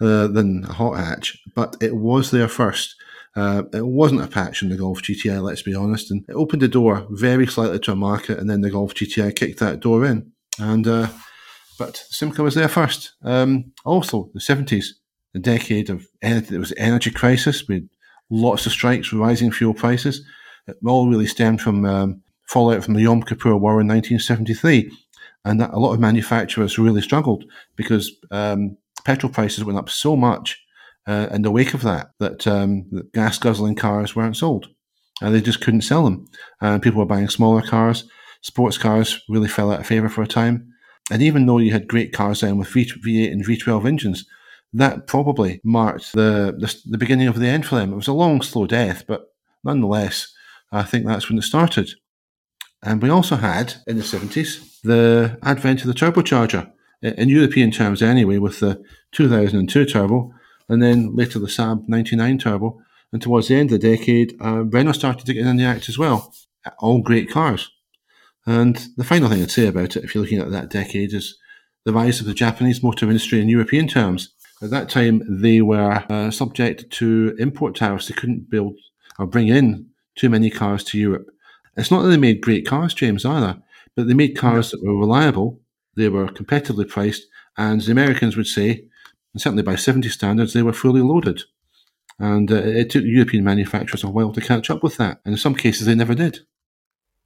[0.02, 2.96] uh, than a hot hatch, but it was there first.
[3.36, 6.62] Uh, it wasn't a patch in the Golf GTI, let's be honest, and it opened
[6.64, 10.06] the door very slightly to a market, and then the Golf GTI kicked that door
[10.06, 10.32] in.
[10.60, 11.08] And uh,
[11.78, 13.14] but Simca was there first.
[13.24, 15.00] Um, also, the seventies,
[15.34, 17.88] the decade of energy, it was energy crisis with
[18.30, 20.26] lots of strikes, rising fuel prices.
[20.68, 24.92] It all really stemmed from um, fallout from the Yom Kippur War in 1973,
[25.46, 30.16] and that a lot of manufacturers really struggled because um, petrol prices went up so
[30.16, 30.62] much
[31.08, 34.68] uh, in the wake of that that, um, that gas guzzling cars weren't sold.
[35.22, 36.28] and they just couldn't sell them.
[36.62, 38.06] And people were buying smaller cars.
[38.42, 40.72] Sports cars really fell out of favour for a time.
[41.10, 44.26] And even though you had great cars then with V8 and V12 engines,
[44.78, 47.94] that probably marked the, the, the beginning of the end for them.
[47.94, 50.34] It was a long, slow death, but nonetheless,
[50.72, 51.92] I think that's when it started.
[52.84, 58.02] And we also had in the 70s the advent of the turbocharger, in European terms
[58.02, 60.34] anyway, with the 2002 turbo,
[60.70, 62.82] and then later the Saab 99 turbo.
[63.12, 65.90] And towards the end of the decade, uh, Renault started to get in the act
[65.90, 66.34] as well.
[66.80, 67.72] All great cars.
[68.46, 71.38] And the final thing I'd say about it, if you're looking at that decade, is
[71.86, 74.34] the rise of the Japanese motor industry in European terms.
[74.62, 78.08] At that time, they were uh, subject to import tariffs.
[78.08, 78.76] They couldn't build
[79.20, 81.28] or bring in too many cars to Europe.
[81.76, 83.62] It's not that they made great cars, James, either,
[83.96, 85.62] but they made cars that were reliable,
[85.96, 87.26] they were competitively priced,
[87.58, 88.86] and the Americans would say,
[89.34, 91.44] and certainly by 70 standards, they were fully loaded.
[92.20, 95.20] And uh, it took European manufacturers a while to catch up with that.
[95.24, 96.40] And in some cases, they never did.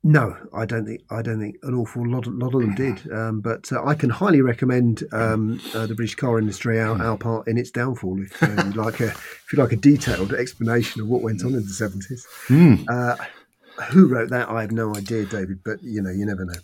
[0.03, 3.01] No, I don't think I don't think an awful lot, lot of them did.
[3.11, 7.17] Um, but uh, I can highly recommend um, uh, the British car industry, our, our
[7.17, 8.21] part in its downfall.
[8.21, 11.53] If uh, you like a if you like a detailed explanation of what went on
[11.53, 13.27] in the seventies, mm.
[13.89, 14.49] who wrote that?
[14.49, 15.59] I have no idea, David.
[15.63, 16.59] But you know, you never know.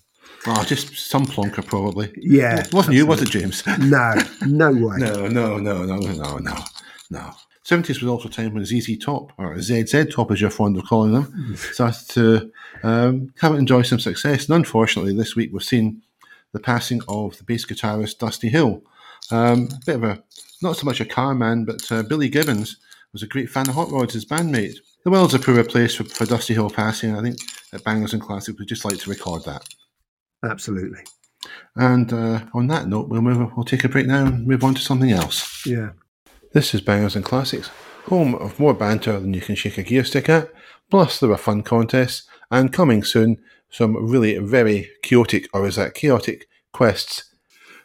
[0.46, 2.14] Oh, just some plonker, probably.
[2.18, 3.66] Yeah, it wasn't you, was it, James?
[3.80, 4.14] No,
[4.46, 4.98] no way.
[4.98, 6.56] no, no, no, no, no, no,
[7.10, 7.34] no.
[7.68, 10.86] 70s was also a time when ZZ Top, or ZZ Top as you're fond of
[10.86, 12.52] calling them, started to
[12.82, 14.46] um, have enjoy some success.
[14.46, 16.02] And unfortunately, this week we've seen
[16.54, 18.82] the passing of the bass guitarist Dusty Hill.
[19.32, 20.24] Um, a bit of a,
[20.62, 22.78] not so much a car man, but uh, Billy Gibbons
[23.12, 24.78] was a great fan of Hot Rods, his bandmate.
[25.04, 27.18] The world's a poor place for, for Dusty Hill passing.
[27.18, 27.38] I think
[27.74, 29.68] at Bangers and Classics, we'd just like to record that.
[30.42, 31.02] Absolutely.
[31.76, 33.52] And uh, on that note, we'll move.
[33.58, 35.66] We'll take a break now and move on to something else.
[35.66, 35.92] Yeah.
[36.58, 37.70] This is Bangers and Classics,
[38.06, 40.50] home of more banter than you can shake a gear stick at.
[40.90, 43.38] Plus, there are fun contests, and coming soon,
[43.70, 47.32] some really very chaotic, or is that chaotic, quests.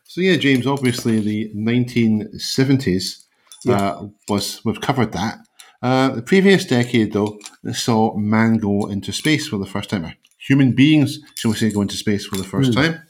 [0.05, 0.67] So yeah, James.
[0.67, 3.25] Obviously, the 1970s
[3.67, 3.77] yeah.
[3.77, 5.41] uh, was we've covered that.
[5.83, 7.39] Uh, the previous decade, though,
[7.75, 10.15] saw man go into space for the first time.
[10.49, 12.77] Human beings, shall we say, go into space for the first mm.
[12.77, 13.03] time,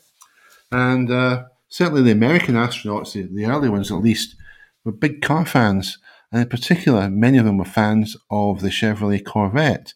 [0.73, 4.35] and uh, certainly the American astronauts, the, the early ones at least,
[4.85, 5.99] were big car fans,
[6.31, 9.95] and in particular, many of them were fans of the Chevrolet Corvette.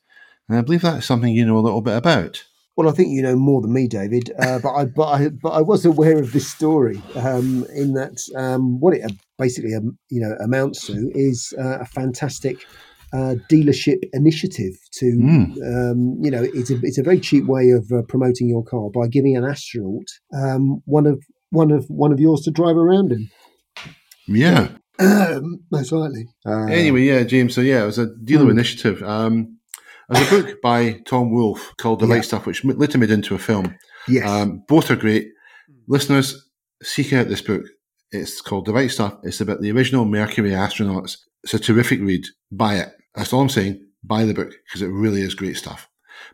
[0.48, 2.44] And I believe that's something you know a little bit about.
[2.76, 4.30] Well, I think you know more than me, David.
[4.38, 7.00] Uh, but I, but I, but I was aware of this story.
[7.14, 11.86] Um, in that, um, what it basically, um, you know, amounts to is uh, a
[11.86, 12.66] fantastic
[13.14, 15.56] uh, dealership initiative to, mm.
[15.62, 18.90] um, you know, it's a it's a very cheap way of uh, promoting your car
[18.90, 23.10] by giving an astronaut um, one of one of one of yours to drive around
[23.10, 23.28] in.
[24.26, 24.68] Yeah.
[24.98, 26.28] Um, most likely.
[26.44, 27.54] Uh, anyway, yeah, James.
[27.54, 28.50] So yeah, it was a dealer hmm.
[28.50, 29.02] initiative.
[29.02, 29.58] Um,
[30.08, 32.14] there's a book by Tom Wolfe called The yeah.
[32.14, 33.76] Right Stuff, which later made into a film.
[34.08, 34.28] Yes.
[34.28, 35.28] Um, both are great.
[35.88, 36.48] Listeners,
[36.82, 37.62] seek out this book.
[38.12, 39.18] It's called The Right Stuff.
[39.24, 41.18] It's about the original Mercury astronauts.
[41.42, 42.24] It's a terrific read.
[42.50, 42.92] Buy it.
[43.14, 43.84] That's all I'm saying.
[44.02, 45.88] Buy the book because it really is great stuff.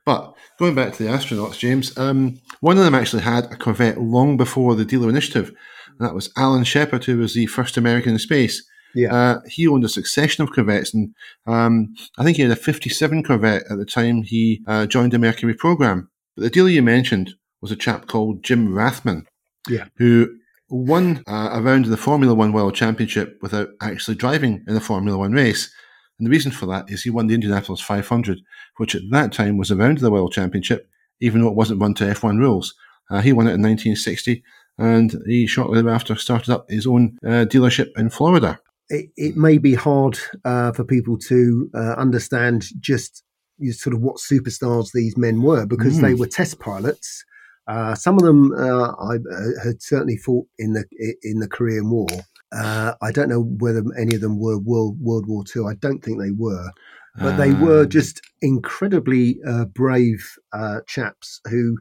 [0.04, 4.00] But going back to the astronauts, James, um, one of them actually had a Corvette
[4.00, 5.52] long before the dealer initiative.
[5.98, 8.64] That was Alan Shepard, who was the first American in space.
[8.94, 9.14] Yeah.
[9.14, 11.14] Uh, he owned a succession of Corvettes, and
[11.46, 15.18] um, I think he had a 57 Corvette at the time he uh, joined the
[15.18, 16.10] Mercury program.
[16.36, 19.24] But the dealer you mentioned was a chap called Jim Rathmann,
[19.68, 19.86] yeah.
[19.96, 20.28] who
[20.68, 24.80] won uh, a round of the Formula One World Championship without actually driving in a
[24.80, 25.72] Formula One race.
[26.18, 28.40] And the reason for that is he won the Indianapolis 500,
[28.76, 30.88] which at that time was a round of the World Championship,
[31.20, 32.74] even though it wasn't run to F1 rules.
[33.10, 34.42] Uh, he won it in 1960,
[34.78, 38.58] and he shortly thereafter started up his own uh, dealership in Florida.
[38.88, 43.22] It, it may be hard uh, for people to uh, understand just
[43.70, 46.02] sort of what superstars these men were because mm.
[46.02, 47.24] they were test pilots.
[47.68, 49.18] Uh, some of them uh, I
[49.62, 50.84] had certainly fought in the
[51.22, 52.08] in the Korean War.
[52.52, 55.66] I don't know whether any of them were World World War II.
[55.66, 56.70] I don't think they were
[57.16, 57.88] but they were um.
[57.88, 61.78] just incredibly uh, brave uh, chaps who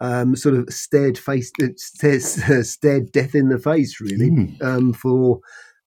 [0.00, 2.22] um, sort of stared face stared,
[2.66, 4.62] stared death in the face really mm.
[4.62, 5.40] um, for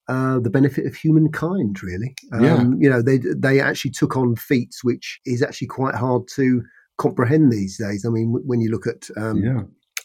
[0.07, 2.63] uh, the benefit of humankind really um, yeah.
[2.79, 6.61] you know they they actually took on feats which is actually quite hard to
[6.97, 9.61] comprehend these days i mean when you look at um, yeah.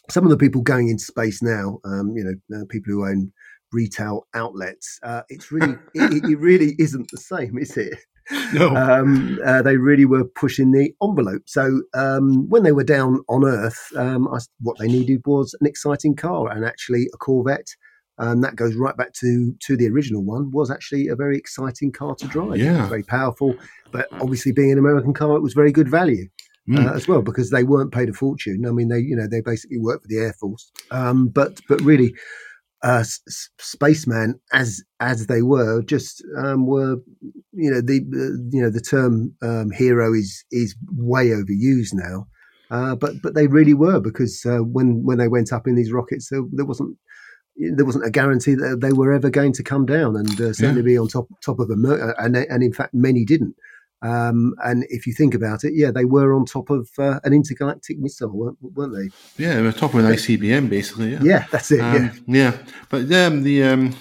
[0.09, 3.31] some of the people going into space now um, you know uh, people who own
[3.73, 7.99] retail outlets uh, it's really it, it really isn't the same is it
[8.53, 8.75] no.
[8.75, 11.43] Um, uh, they really were pushing the envelope.
[11.45, 15.67] So um, when they were down on Earth, um, I, what they needed was an
[15.67, 17.75] exciting car, and actually a Corvette
[18.19, 21.91] and that goes right back to to the original one, was actually a very exciting
[21.91, 22.57] car to drive.
[22.57, 22.87] Yeah.
[22.87, 23.55] very powerful,
[23.91, 26.27] but obviously being an American car, it was very good value.
[26.69, 26.85] Mm.
[26.85, 28.65] Uh, as well because they weren't paid a fortune.
[28.67, 31.79] I mean, they you know they basically worked for the Air Force, um, but but
[31.79, 32.13] really,
[32.83, 36.97] uh, S- spaceman as as they were just um, were
[37.53, 42.27] you know the uh, you know the term um, hero is is way overused now.
[42.69, 45.91] Uh, but but they really were because uh, when when they went up in these
[45.91, 46.97] rockets, there, there wasn't
[47.75, 50.81] there wasn't a guarantee that they were ever going to come down and uh, certainly
[50.83, 53.55] be on top top of a mer- and and in fact many didn't.
[54.01, 57.33] Um, and if you think about it, yeah, they were on top of uh, an
[57.33, 59.43] intergalactic missile, weren't, weren't they?
[59.43, 61.13] Yeah, they were top of an ICBM basically.
[61.13, 61.79] Yeah, Yeah, that's it.
[61.79, 62.57] Um, yeah, yeah.
[62.89, 63.95] But um, the um,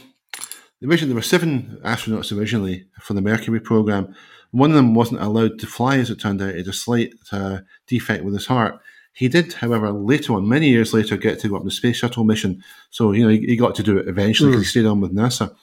[0.80, 4.14] the originally there were seven astronauts originally for the Mercury program.
[4.50, 6.52] One of them wasn't allowed to fly, as it turned out.
[6.52, 8.80] He had a slight uh, defect with his heart.
[9.12, 11.96] He did, however, later on, many years later, get to go up on the space
[11.96, 12.62] shuttle mission.
[12.90, 15.14] So you know he, he got to do it eventually because he stayed on with
[15.14, 15.54] NASA.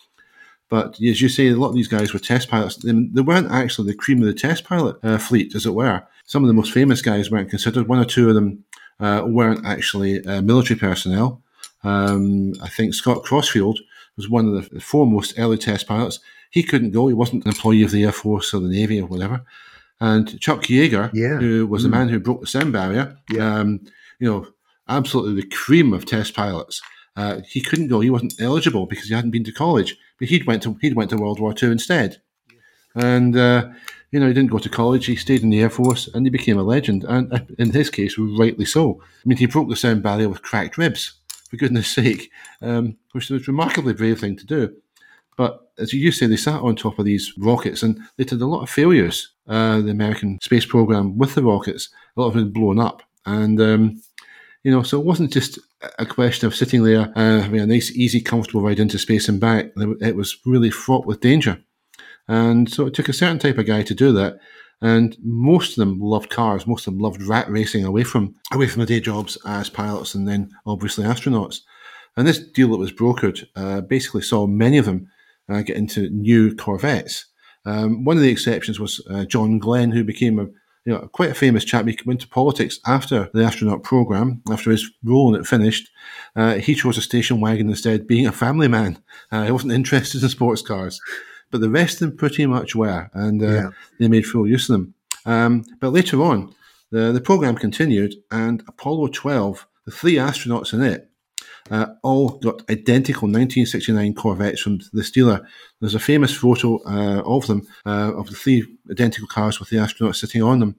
[0.70, 2.78] But as you say, a lot of these guys were test pilots.
[2.78, 6.04] They, they weren't actually the cream of the test pilot uh, fleet, as it were.
[6.26, 7.88] Some of the most famous guys weren't considered.
[7.88, 8.64] One or two of them
[9.00, 11.42] uh, weren't actually uh, military personnel.
[11.84, 13.80] Um, I think Scott Crossfield
[14.16, 16.20] was one of the foremost early test pilots.
[16.50, 17.08] He couldn't go.
[17.08, 19.44] He wasn't an employee of the Air Force or the Navy or whatever.
[20.00, 21.38] And Chuck Yeager, Yeah.
[21.40, 23.60] who was the man who broke the sound barrier, Yeah.
[23.60, 23.82] um,
[24.20, 24.48] you know,
[24.88, 26.82] absolutely the cream of test pilots.
[27.16, 28.00] Uh, he couldn't go.
[28.00, 29.98] He wasn't eligible because he hadn't been to college.
[30.24, 32.22] He'd went to he'd went to World War II instead,
[32.96, 33.70] and uh,
[34.12, 35.06] you know he didn't go to college.
[35.06, 37.04] He stayed in the Air Force and he became a legend.
[37.04, 39.02] And uh, in his case, rightly so.
[39.02, 41.14] I mean, he broke the sound barrier with cracked ribs.
[41.50, 42.32] For goodness' sake,
[42.64, 44.76] um, which was a remarkably brave thing to do.
[45.38, 48.46] But as you say, they sat on top of these rockets and they had a
[48.46, 49.32] lot of failures.
[49.48, 53.04] Uh, the American space program with the rockets, a lot of them blown up.
[53.26, 54.02] And, um,
[54.64, 55.60] you know, so it wasn't just
[56.00, 59.40] a question of sitting there, uh, having a nice, easy, comfortable ride into space and
[59.40, 59.72] back.
[59.76, 61.62] It was really fraught with danger.
[62.28, 64.40] And so it took a certain type of guy to do that.
[64.82, 66.66] And most of them loved cars.
[66.66, 70.16] Most of them loved rat racing away from away from the day jobs as pilots
[70.16, 71.60] and then obviously astronauts.
[72.16, 75.08] And this deal that was brokered uh, basically saw many of them
[75.50, 77.26] uh, get into new Corvettes.
[77.66, 80.48] Um, one of the exceptions was uh, John Glenn, who became a
[80.86, 81.88] you know quite a famous chap.
[81.88, 85.90] He went to politics after the astronaut program, after his role in it finished.
[86.36, 89.02] Uh, he chose a station wagon instead, being a family man.
[89.32, 91.00] Uh, he wasn't interested in sports cars,
[91.52, 93.70] but the rest of them pretty much were, and uh, Yeah.
[94.00, 94.94] they made full use of them.
[95.26, 96.54] Um, but later on,
[96.92, 101.10] the the program continued, and Apollo 12, the three astronauts in it,
[101.72, 105.48] uh, all got identical 1969 Corvettes from this dealer.
[105.80, 109.78] There's a famous photo uh, of them, uh, of the three identical cars with the
[109.78, 110.76] astronauts sitting on them.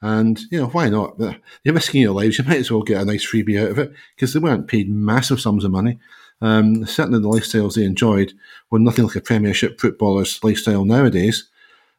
[0.00, 1.18] And, you know, why not?
[1.64, 2.38] You're risking your lives.
[2.38, 4.88] You might as well get a nice freebie out of it because they weren't paid
[4.88, 5.98] massive sums of money.
[6.40, 8.32] Um, certainly the lifestyles they enjoyed
[8.70, 11.48] were nothing like a Premiership footballer's lifestyle nowadays.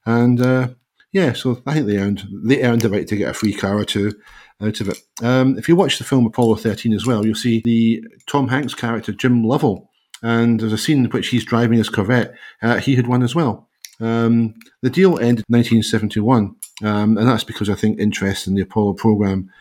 [0.06, 0.69] And, uh,
[1.12, 3.78] yeah, so I think they earned they earned the right to get a free car
[3.78, 4.13] or two
[4.62, 4.98] out of it.
[5.22, 8.74] Um, if you watch the film Apollo 13 as well, you'll see the Tom Hanks
[8.74, 9.89] character Jim Lovell,
[10.22, 12.34] and there's a scene in which he's driving his Corvette.
[12.62, 13.67] Uh, he had one as well.
[14.02, 18.62] Um, the deal ended in 1971, um, and that's because I think interest in the
[18.62, 19.52] Apollo program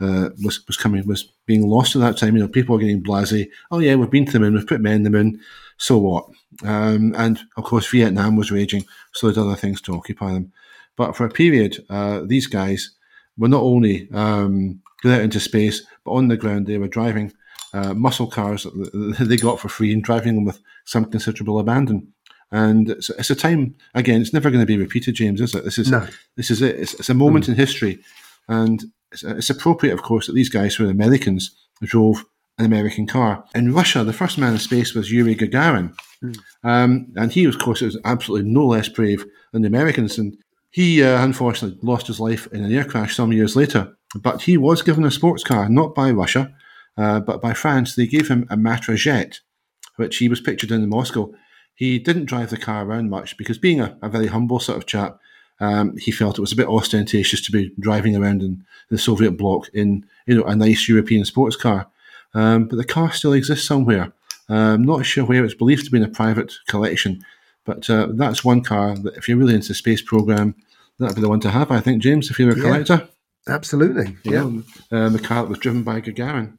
[0.00, 2.36] uh, was was coming was being lost at that time.
[2.36, 3.50] You know, people were getting blasé.
[3.70, 5.40] Oh yeah, we've been to the moon, we've put men in the moon.
[5.76, 6.28] So what?
[6.64, 10.52] Um, and of course, Vietnam was raging, so there's other things to occupy them.
[10.96, 12.90] But for a period, uh, these guys
[13.38, 17.32] were not only um, going out into space, but on the ground they were driving
[17.72, 22.12] uh, muscle cars that they got for free and driving them with some considerable abandon.
[22.50, 25.64] And it's, it's a time again; it's never going to be repeated, James, is it?
[25.64, 26.06] This is No.
[26.36, 26.76] this is it.
[26.76, 27.98] It's, it's a moment in history,
[28.48, 32.24] and it's, it's appropriate, of course, that these guys who are Americans drove
[32.56, 33.44] an American car.
[33.54, 35.92] In Russia, the first man in space was Yuri Gagarin,
[36.64, 40.18] um, and he, of course, was absolutely no less brave than the Americans.
[40.18, 40.36] And
[40.70, 43.96] he uh, unfortunately lost his life in an air crash some years later.
[44.14, 46.54] But he was given a sports car, not by Russia,
[46.96, 47.94] uh, but by France.
[47.94, 49.40] They gave him a Matra Jet,
[49.96, 51.32] which he was pictured in in Moscow.
[51.74, 54.86] He didn't drive the car around much because, being a, a very humble sort of
[54.86, 55.18] chap,
[55.60, 59.32] um, he felt it was a bit ostentatious to be driving around in the Soviet
[59.32, 61.88] bloc in you know a nice European sports car.
[62.34, 64.12] Um, but the car still exists somewhere.
[64.48, 65.44] I'm not sure where.
[65.44, 67.24] It's believed to be in a private collection,
[67.68, 70.54] but uh, that's one car that if you're really into the space program,
[70.98, 71.70] that'd be the one to have.
[71.70, 72.62] I think, James, if you're a Yeah.
[72.62, 73.08] collector.
[73.46, 74.16] Absolutely.
[74.24, 74.40] You Yeah.
[74.40, 74.62] know,
[75.06, 76.56] um, the car that was driven by Gagarin.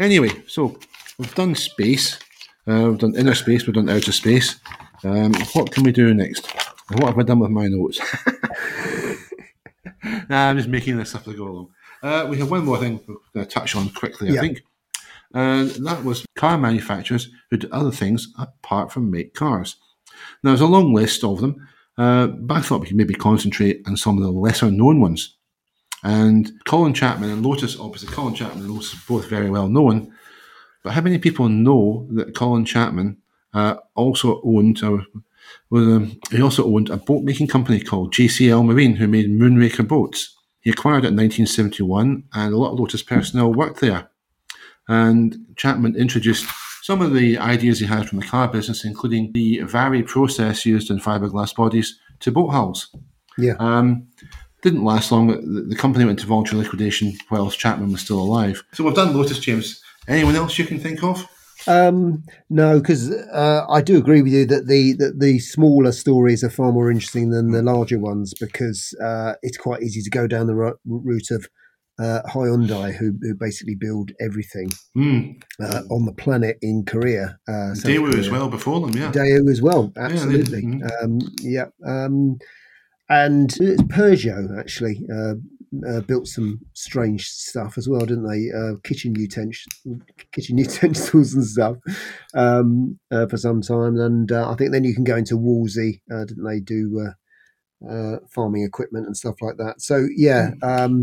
[0.00, 0.78] Anyway, so
[1.16, 2.18] we've done space,
[2.68, 4.56] uh, we've done inner space, we've done outer space.
[5.04, 6.46] Um, what can we do next?
[6.90, 8.00] What have I done with my notes?
[10.28, 11.68] nah, I'm just making this up as I go along.
[12.02, 14.62] Uh, we have one more thing we're going to touch on quickly, I think.
[15.34, 19.76] And that was car manufacturers who did other things apart from make cars.
[20.42, 23.82] Now, there's a long list of them, uh, but I thought we could maybe concentrate
[23.86, 25.36] on some of the lesser known ones.
[26.04, 30.12] And Colin Chapman and Lotus, obviously, Colin Chapman and Lotus are both very well known.
[30.84, 33.16] But how many people know that Colin Chapman
[33.52, 35.04] uh, also owned, or
[35.70, 39.86] was, um, he also owned a boat making company called JCL Marine, who made Moonraker
[39.86, 40.36] boats.
[40.60, 44.10] He acquired it in 1971, and a lot of Lotus personnel worked there.
[44.86, 46.46] And Chapman introduced
[46.88, 50.90] some of the ideas he had from the car business, including the Vari process used
[50.90, 52.96] in fiberglass bodies, to boat hulls.
[53.36, 53.56] Yeah.
[53.58, 54.06] Um,
[54.62, 55.26] didn't last long.
[55.68, 58.64] The, company went into voluntary liquidation whilst Chapman was still alive.
[58.72, 59.82] So we've done Lotus, James.
[60.08, 61.28] Anyone else you can think of?
[61.66, 66.42] Um, no, because uh, I do agree with you that the that the smaller stories
[66.42, 70.26] are far more interesting than the larger ones because uh, it's quite easy to go
[70.26, 71.48] down the route of
[71.98, 75.42] uh, Hyundai, who, who basically build everything mm.
[75.60, 77.38] uh, on the planet in Korea.
[77.48, 79.10] Uh, Daewoo as well before them, yeah.
[79.10, 80.62] Daewoo as well, absolutely.
[80.62, 81.04] Yeah, they, mm.
[81.04, 81.66] um, yeah.
[81.84, 82.38] Um,
[83.10, 85.34] and it's Peugeot actually uh,
[85.88, 88.50] uh, built some strange stuff as well, didn't they?
[88.56, 89.66] Uh, kitchen utensils,
[90.32, 91.76] kitchen utensils and stuff
[92.34, 96.02] um, uh, for some time, and uh, I think then you can go into Wolseley,
[96.12, 96.60] uh, didn't they?
[96.60, 97.12] Do
[97.88, 99.80] uh, farming equipment and stuff like that.
[99.80, 101.02] So yeah, hmm.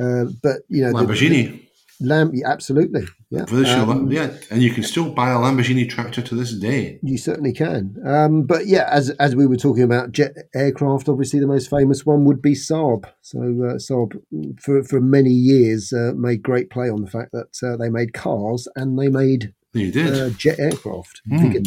[0.00, 1.60] Um, but you know, Lamborghini.
[1.60, 1.66] The,
[2.00, 6.34] Lamb, yeah, absolutely, yeah, um, yeah, and you can still buy a Lamborghini tractor to
[6.34, 6.98] this day.
[7.02, 7.96] You certainly can.
[8.04, 12.04] Um, but yeah, as as we were talking about jet aircraft, obviously the most famous
[12.04, 13.06] one would be Saab.
[13.22, 14.20] So uh, Saab,
[14.60, 18.12] for for many years, uh, made great play on the fact that uh, they made
[18.12, 21.22] cars and they made they did uh, jet aircraft.
[21.30, 21.66] Mm.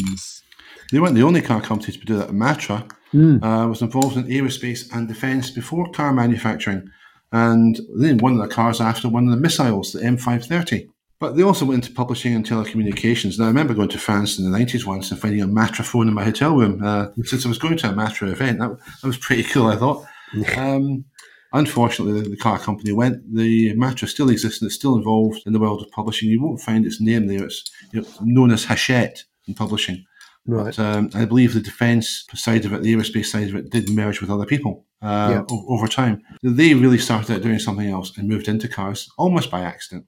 [0.92, 2.30] They weren't the only car company to do that.
[2.30, 3.68] Matra mm.
[3.68, 6.88] was involved in aerospace and defence before car manufacturing
[7.32, 10.88] and then one of the cars after one of the missiles, the M530.
[11.20, 13.38] But they also went into publishing and telecommunications.
[13.38, 16.08] Now, I remember going to France in the 90s once and finding a Matra phone
[16.08, 16.80] in my hotel room.
[16.82, 18.70] Uh, since I was going to a Matra event, that,
[19.02, 20.04] that was pretty cool, I thought.
[20.56, 21.06] Um,
[21.52, 23.34] unfortunately, the, the, car company went.
[23.34, 26.28] The Matra still exists and it's still involved in the world of publishing.
[26.28, 27.44] You won't find its name there.
[27.44, 30.04] It's you know, known as Hachette in publishing.
[30.46, 30.74] Right.
[30.76, 33.90] But um, I believe the defence side of it, the aerospace side of it, did
[33.90, 35.42] merge with other people uh, yeah.
[35.50, 36.22] o- over time.
[36.42, 40.06] They really started out doing something else and moved into cars almost by accident.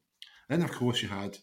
[0.49, 1.39] Then, of course, you had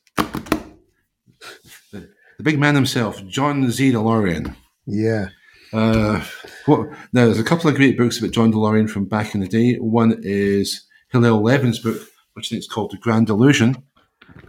[1.91, 3.91] the, the big man himself, John Z.
[3.91, 4.55] DeLorean.
[4.85, 5.29] Yeah.
[5.71, 6.23] Uh,
[6.65, 9.47] what, now, there's a couple of great books about John DeLorean from back in the
[9.47, 9.75] day.
[9.75, 12.01] One is Hillel Levin's book,
[12.33, 13.83] which I think is called The Grand Illusion.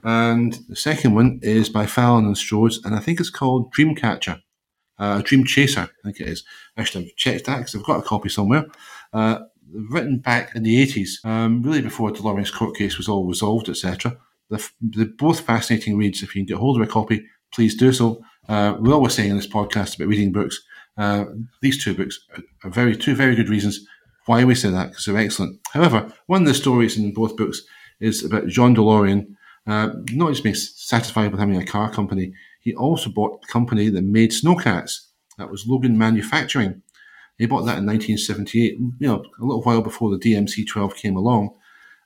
[0.02, 4.40] And the second one is by Fallon and Srodes, and I think it's called Dreamcatcher,
[4.98, 6.44] uh, Dream Chaser, I think it is.
[6.76, 8.66] Actually, I've checked that because I've got a copy somewhere.
[9.12, 9.40] Uh,
[9.72, 14.16] written back in the 80s, um, really before DeLorean's court case was all resolved, etc.
[14.48, 16.22] They're, they're, both fascinating reads.
[16.22, 18.22] If you can get hold of a copy, please do so.
[18.48, 20.60] Uh, we're always saying in this podcast about reading books.
[20.96, 21.24] Uh,
[21.62, 22.18] these two books
[22.64, 23.86] are very two very good reasons
[24.26, 25.60] why we say that because they're excellent.
[25.72, 27.62] However, one of the stories in both books
[28.00, 29.34] is about John DeLorean
[29.70, 33.88] uh, not just being satisfied with having a car company, he also bought the company
[33.88, 35.06] that made snowcats.
[35.38, 36.82] That was Logan Manufacturing.
[37.38, 41.16] He bought that in 1978, you know, a little while before the DMC 12 came
[41.16, 41.50] along.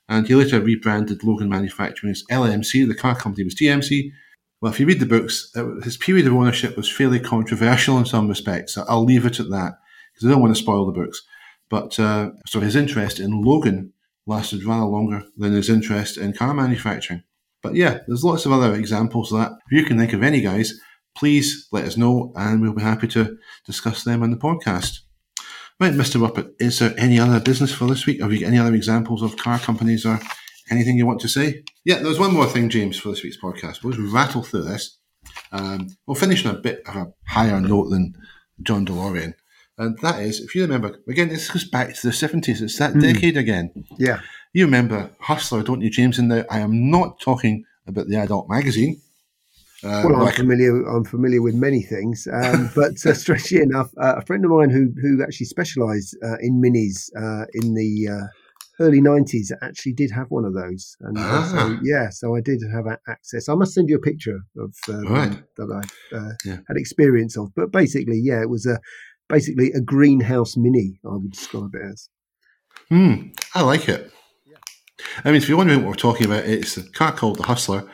[0.07, 2.87] And he later rebranded Logan Manufacturing as LMC.
[2.87, 4.11] The car company was DMC.
[4.61, 5.51] Well, if you read the books,
[5.83, 8.77] his period of ownership was fairly controversial in some respects.
[8.77, 9.79] I'll leave it at that
[10.13, 11.21] because I don't want to spoil the books.
[11.69, 13.91] But uh, so his interest in Logan
[14.25, 17.23] lasted rather longer than his interest in car manufacturing.
[17.65, 19.53] But yeah, there's lots of other examples of that.
[19.53, 20.79] If you can think of any, guys,
[21.17, 24.99] please let us know and we'll be happy to discuss them on the podcast.
[25.79, 26.21] Right, Mr.
[26.21, 28.21] Ruppert, is there any other business for this week?
[28.21, 30.19] Have you got any other examples of car companies or
[30.69, 31.63] anything you want to say?
[31.83, 33.81] Yeah, there's one more thing, James, for this week's podcast.
[33.81, 34.99] We'll just rattle through this.
[35.51, 38.13] Um, we'll finish on a bit of a higher note than
[38.61, 39.33] John DeLorean.
[39.79, 42.61] And that is, if you remember, again, this goes back to the 70s.
[42.61, 43.01] It's that mm.
[43.01, 43.71] decade again.
[43.97, 44.19] Yeah.
[44.55, 46.17] You remember Hustler, don't you, James?
[46.17, 49.01] And I am not talking about the adult magazine.
[49.83, 50.81] Uh, well, I'm like, familiar.
[50.87, 54.69] I'm familiar with many things, um, but uh, strangely enough, uh, a friend of mine
[54.69, 58.27] who who actually specialised uh, in minis uh, in the uh,
[58.79, 61.51] early '90s actually did have one of those, and ah.
[61.51, 63.49] so yeah, so I did have access.
[63.49, 65.37] I must send you a picture of right.
[65.57, 65.83] that
[66.15, 66.59] I yeah.
[66.69, 67.53] had experience of.
[67.57, 68.79] But basically, yeah, it was a
[69.27, 70.97] basically a greenhouse mini.
[71.03, 72.07] I would describe it as.
[72.87, 74.13] Hmm, I like it.
[75.23, 77.89] I mean, if you're wondering what we're talking about, it's a car called the Hustler.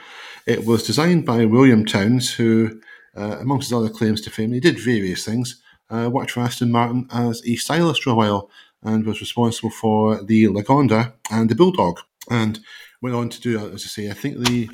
[0.45, 2.81] It was designed by William Towns, who,
[3.15, 5.61] uh, amongst his other claims to fame, he did various things.
[5.89, 8.49] Uh, worked for Aston Martin as a stylist for a while
[8.83, 11.99] and was responsible for the Lagonda and the Bulldog.
[12.29, 12.59] And
[13.01, 14.69] went on to do, as I say, I think the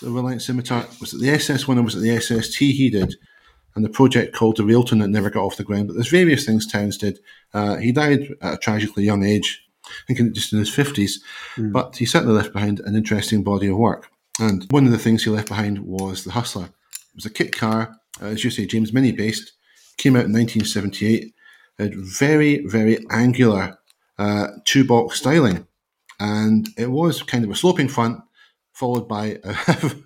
[0.00, 0.86] the Reliant Scimitar.
[1.00, 3.16] Was it the SS one or was it the SST he did?
[3.74, 5.88] And the project called the Railton that never got off the ground.
[5.88, 7.18] But there's various things Towns did.
[7.52, 9.64] Uh, he died at a tragically young age,
[10.08, 11.20] I think just in his 50s.
[11.56, 11.72] Mm.
[11.72, 14.10] But he certainly left behind an interesting body of work.
[14.38, 16.64] And one of the things he left behind was the Hustler.
[16.64, 19.52] It was a kit car, uh, as you say, James Mini based,
[19.98, 21.34] came out in 1978,
[21.78, 23.78] had very, very angular
[24.18, 25.66] uh, two box styling.
[26.18, 28.20] And it was kind of a sloping front,
[28.72, 29.56] followed by a,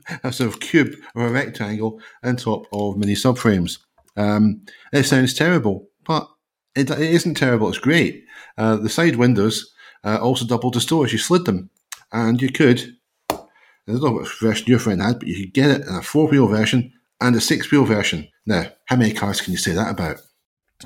[0.24, 3.78] a, sort of cube or a rectangle on top of mini subframes.
[4.16, 4.62] Um,
[4.92, 6.28] it sounds terrible, but
[6.74, 7.68] it, it isn't terrible.
[7.68, 8.24] It's great.
[8.56, 9.73] Uh, the side windows
[10.04, 11.12] uh, also doubled the doors.
[11.12, 11.70] You slid them,
[12.12, 12.96] and you could.
[13.30, 16.02] I don't know what version your friend had, but you could get it in a
[16.02, 18.28] four wheel version and a six wheel version.
[18.46, 20.20] Now, how many cars can you say that about?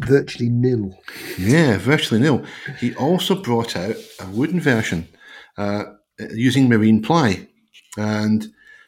[0.01, 0.99] virtually nil.
[1.39, 2.45] Yeah, virtually nil.
[2.79, 5.09] He also brought out a wooden version
[5.57, 5.85] uh,
[6.31, 7.49] using marine ply,
[7.97, 8.47] and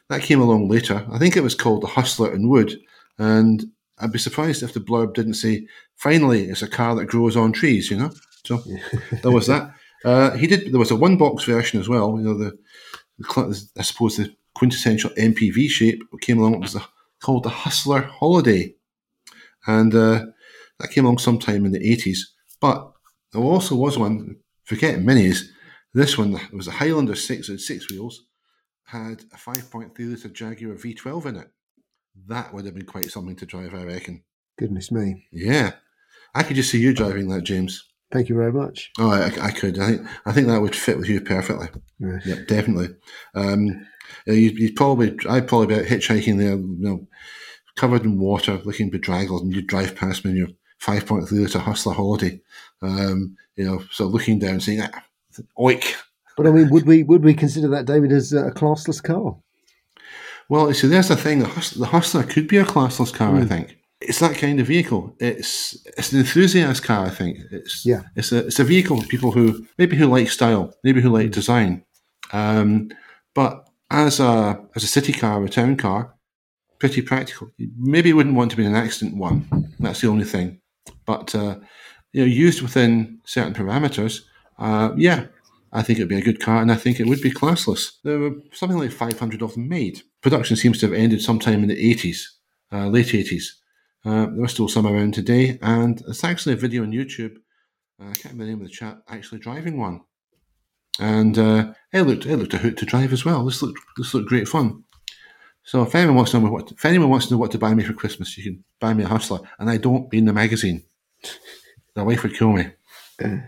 [0.09, 1.05] that came along later.
[1.11, 2.79] I think it was called the Hustler in Wood,
[3.17, 3.65] and
[3.99, 7.51] I'd be surprised if the blurb didn't say, "Finally, it's a car that grows on
[7.51, 8.11] trees." You know,
[8.45, 8.63] so
[9.21, 9.73] there was that.
[10.03, 10.71] Uh, he did.
[10.71, 12.17] There was a one box version as well.
[12.17, 12.57] You know, the,
[13.19, 16.55] the I suppose the quintessential MPV shape came along.
[16.55, 16.83] It was the,
[17.21, 18.75] called the Hustler Holiday,
[19.67, 20.25] and uh,
[20.79, 22.19] that came along sometime in the 80s.
[22.59, 22.91] But
[23.31, 25.43] there also was one, Forget minis,
[25.93, 28.25] this one was a Highlander 6 with six wheels,
[28.85, 31.47] had a 5.3 litre Jaguar V12 in it.
[32.27, 34.23] That would have been quite something to drive, I reckon.
[34.57, 35.27] Goodness me.
[35.31, 35.73] Yeah.
[36.33, 37.85] I could just see you driving that, James.
[38.11, 38.91] Thank you very much.
[38.99, 39.79] Oh, I, I could.
[39.79, 41.69] I think I think that would fit with you perfectly.
[41.99, 42.89] Yeah, definitely.
[43.35, 43.87] Um,
[44.25, 47.07] you, you probably, I'd probably be out hitchhiking there, you know,
[47.75, 50.47] covered in water, looking bedraggled, and you'd drive past me in your
[50.81, 52.41] 5.3 litre Hustler Holiday.
[52.81, 55.03] Um, you know, so looking down, saying, ah,
[55.57, 55.95] oik.
[56.37, 59.37] But I mean, would we would we consider that, David, as a classless car?
[60.49, 61.39] Well, you see, there's the thing.
[61.39, 63.43] The Hustler, the Hustler could be a classless car, mm.
[63.43, 63.77] I think.
[64.01, 65.15] It's that kind of vehicle.
[65.19, 67.39] It's it's an enthusiast car, I think.
[67.51, 68.03] It's yeah.
[68.15, 71.27] It's a it's a vehicle for people who maybe who like style, maybe who like
[71.27, 71.33] mm.
[71.33, 71.83] design.
[72.33, 72.89] Um,
[73.35, 76.15] but as a as a city car, a town car,
[76.79, 77.51] pretty practical.
[77.77, 79.45] Maybe you wouldn't want to be an accident one.
[79.79, 80.59] That's the only thing.
[81.05, 81.57] But uh,
[82.11, 84.21] you know, used within certain parameters,
[84.57, 85.27] uh, yeah,
[85.71, 87.91] I think it'd be a good car, and I think it would be classless.
[88.03, 90.01] There were something like 500 of them made.
[90.21, 92.23] Production seems to have ended sometime in the 80s,
[92.71, 93.43] uh, late 80s.
[94.03, 97.35] Uh, there are still some around today, and it's actually a video on YouTube.
[97.99, 100.01] Uh, I can't remember the name of the chap actually driving one,
[100.99, 103.45] and uh, it looked it looked a hoot to drive as well.
[103.45, 104.83] This looked this looked great fun.
[105.63, 107.75] So if anyone wants to know what if anyone wants to know what to buy
[107.75, 110.83] me for Christmas, you can buy me a hustler, and I don't mean the magazine.
[111.93, 112.67] The wife would kill me.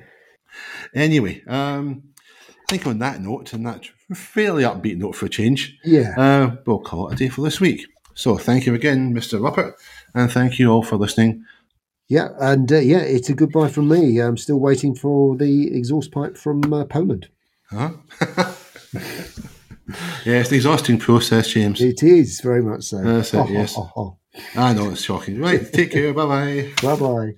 [0.94, 2.04] anyway, um,
[2.50, 6.58] I think on that note, and that fairly upbeat note for a change, yeah, uh,
[6.66, 7.86] we'll call it a day for this week.
[8.16, 9.40] So thank you again, Mr.
[9.40, 9.74] Ruppert,
[10.14, 11.46] and thank you all for listening.
[12.08, 14.20] Yeah, and uh, yeah, it's a goodbye from me.
[14.20, 17.30] I'm still waiting for the exhaust pipe from uh, Poland.
[17.70, 17.92] Huh?
[20.26, 21.82] yeah, it's an exhausting process, James.
[21.82, 23.02] It is very much so.
[23.02, 23.38] That's it.
[23.38, 23.74] Oh, yes.
[23.78, 24.18] Oh, oh,
[24.56, 25.40] I know it's shocking.
[25.40, 26.14] Right, take care.
[26.20, 26.72] bye bye.
[26.82, 27.36] Bye bye.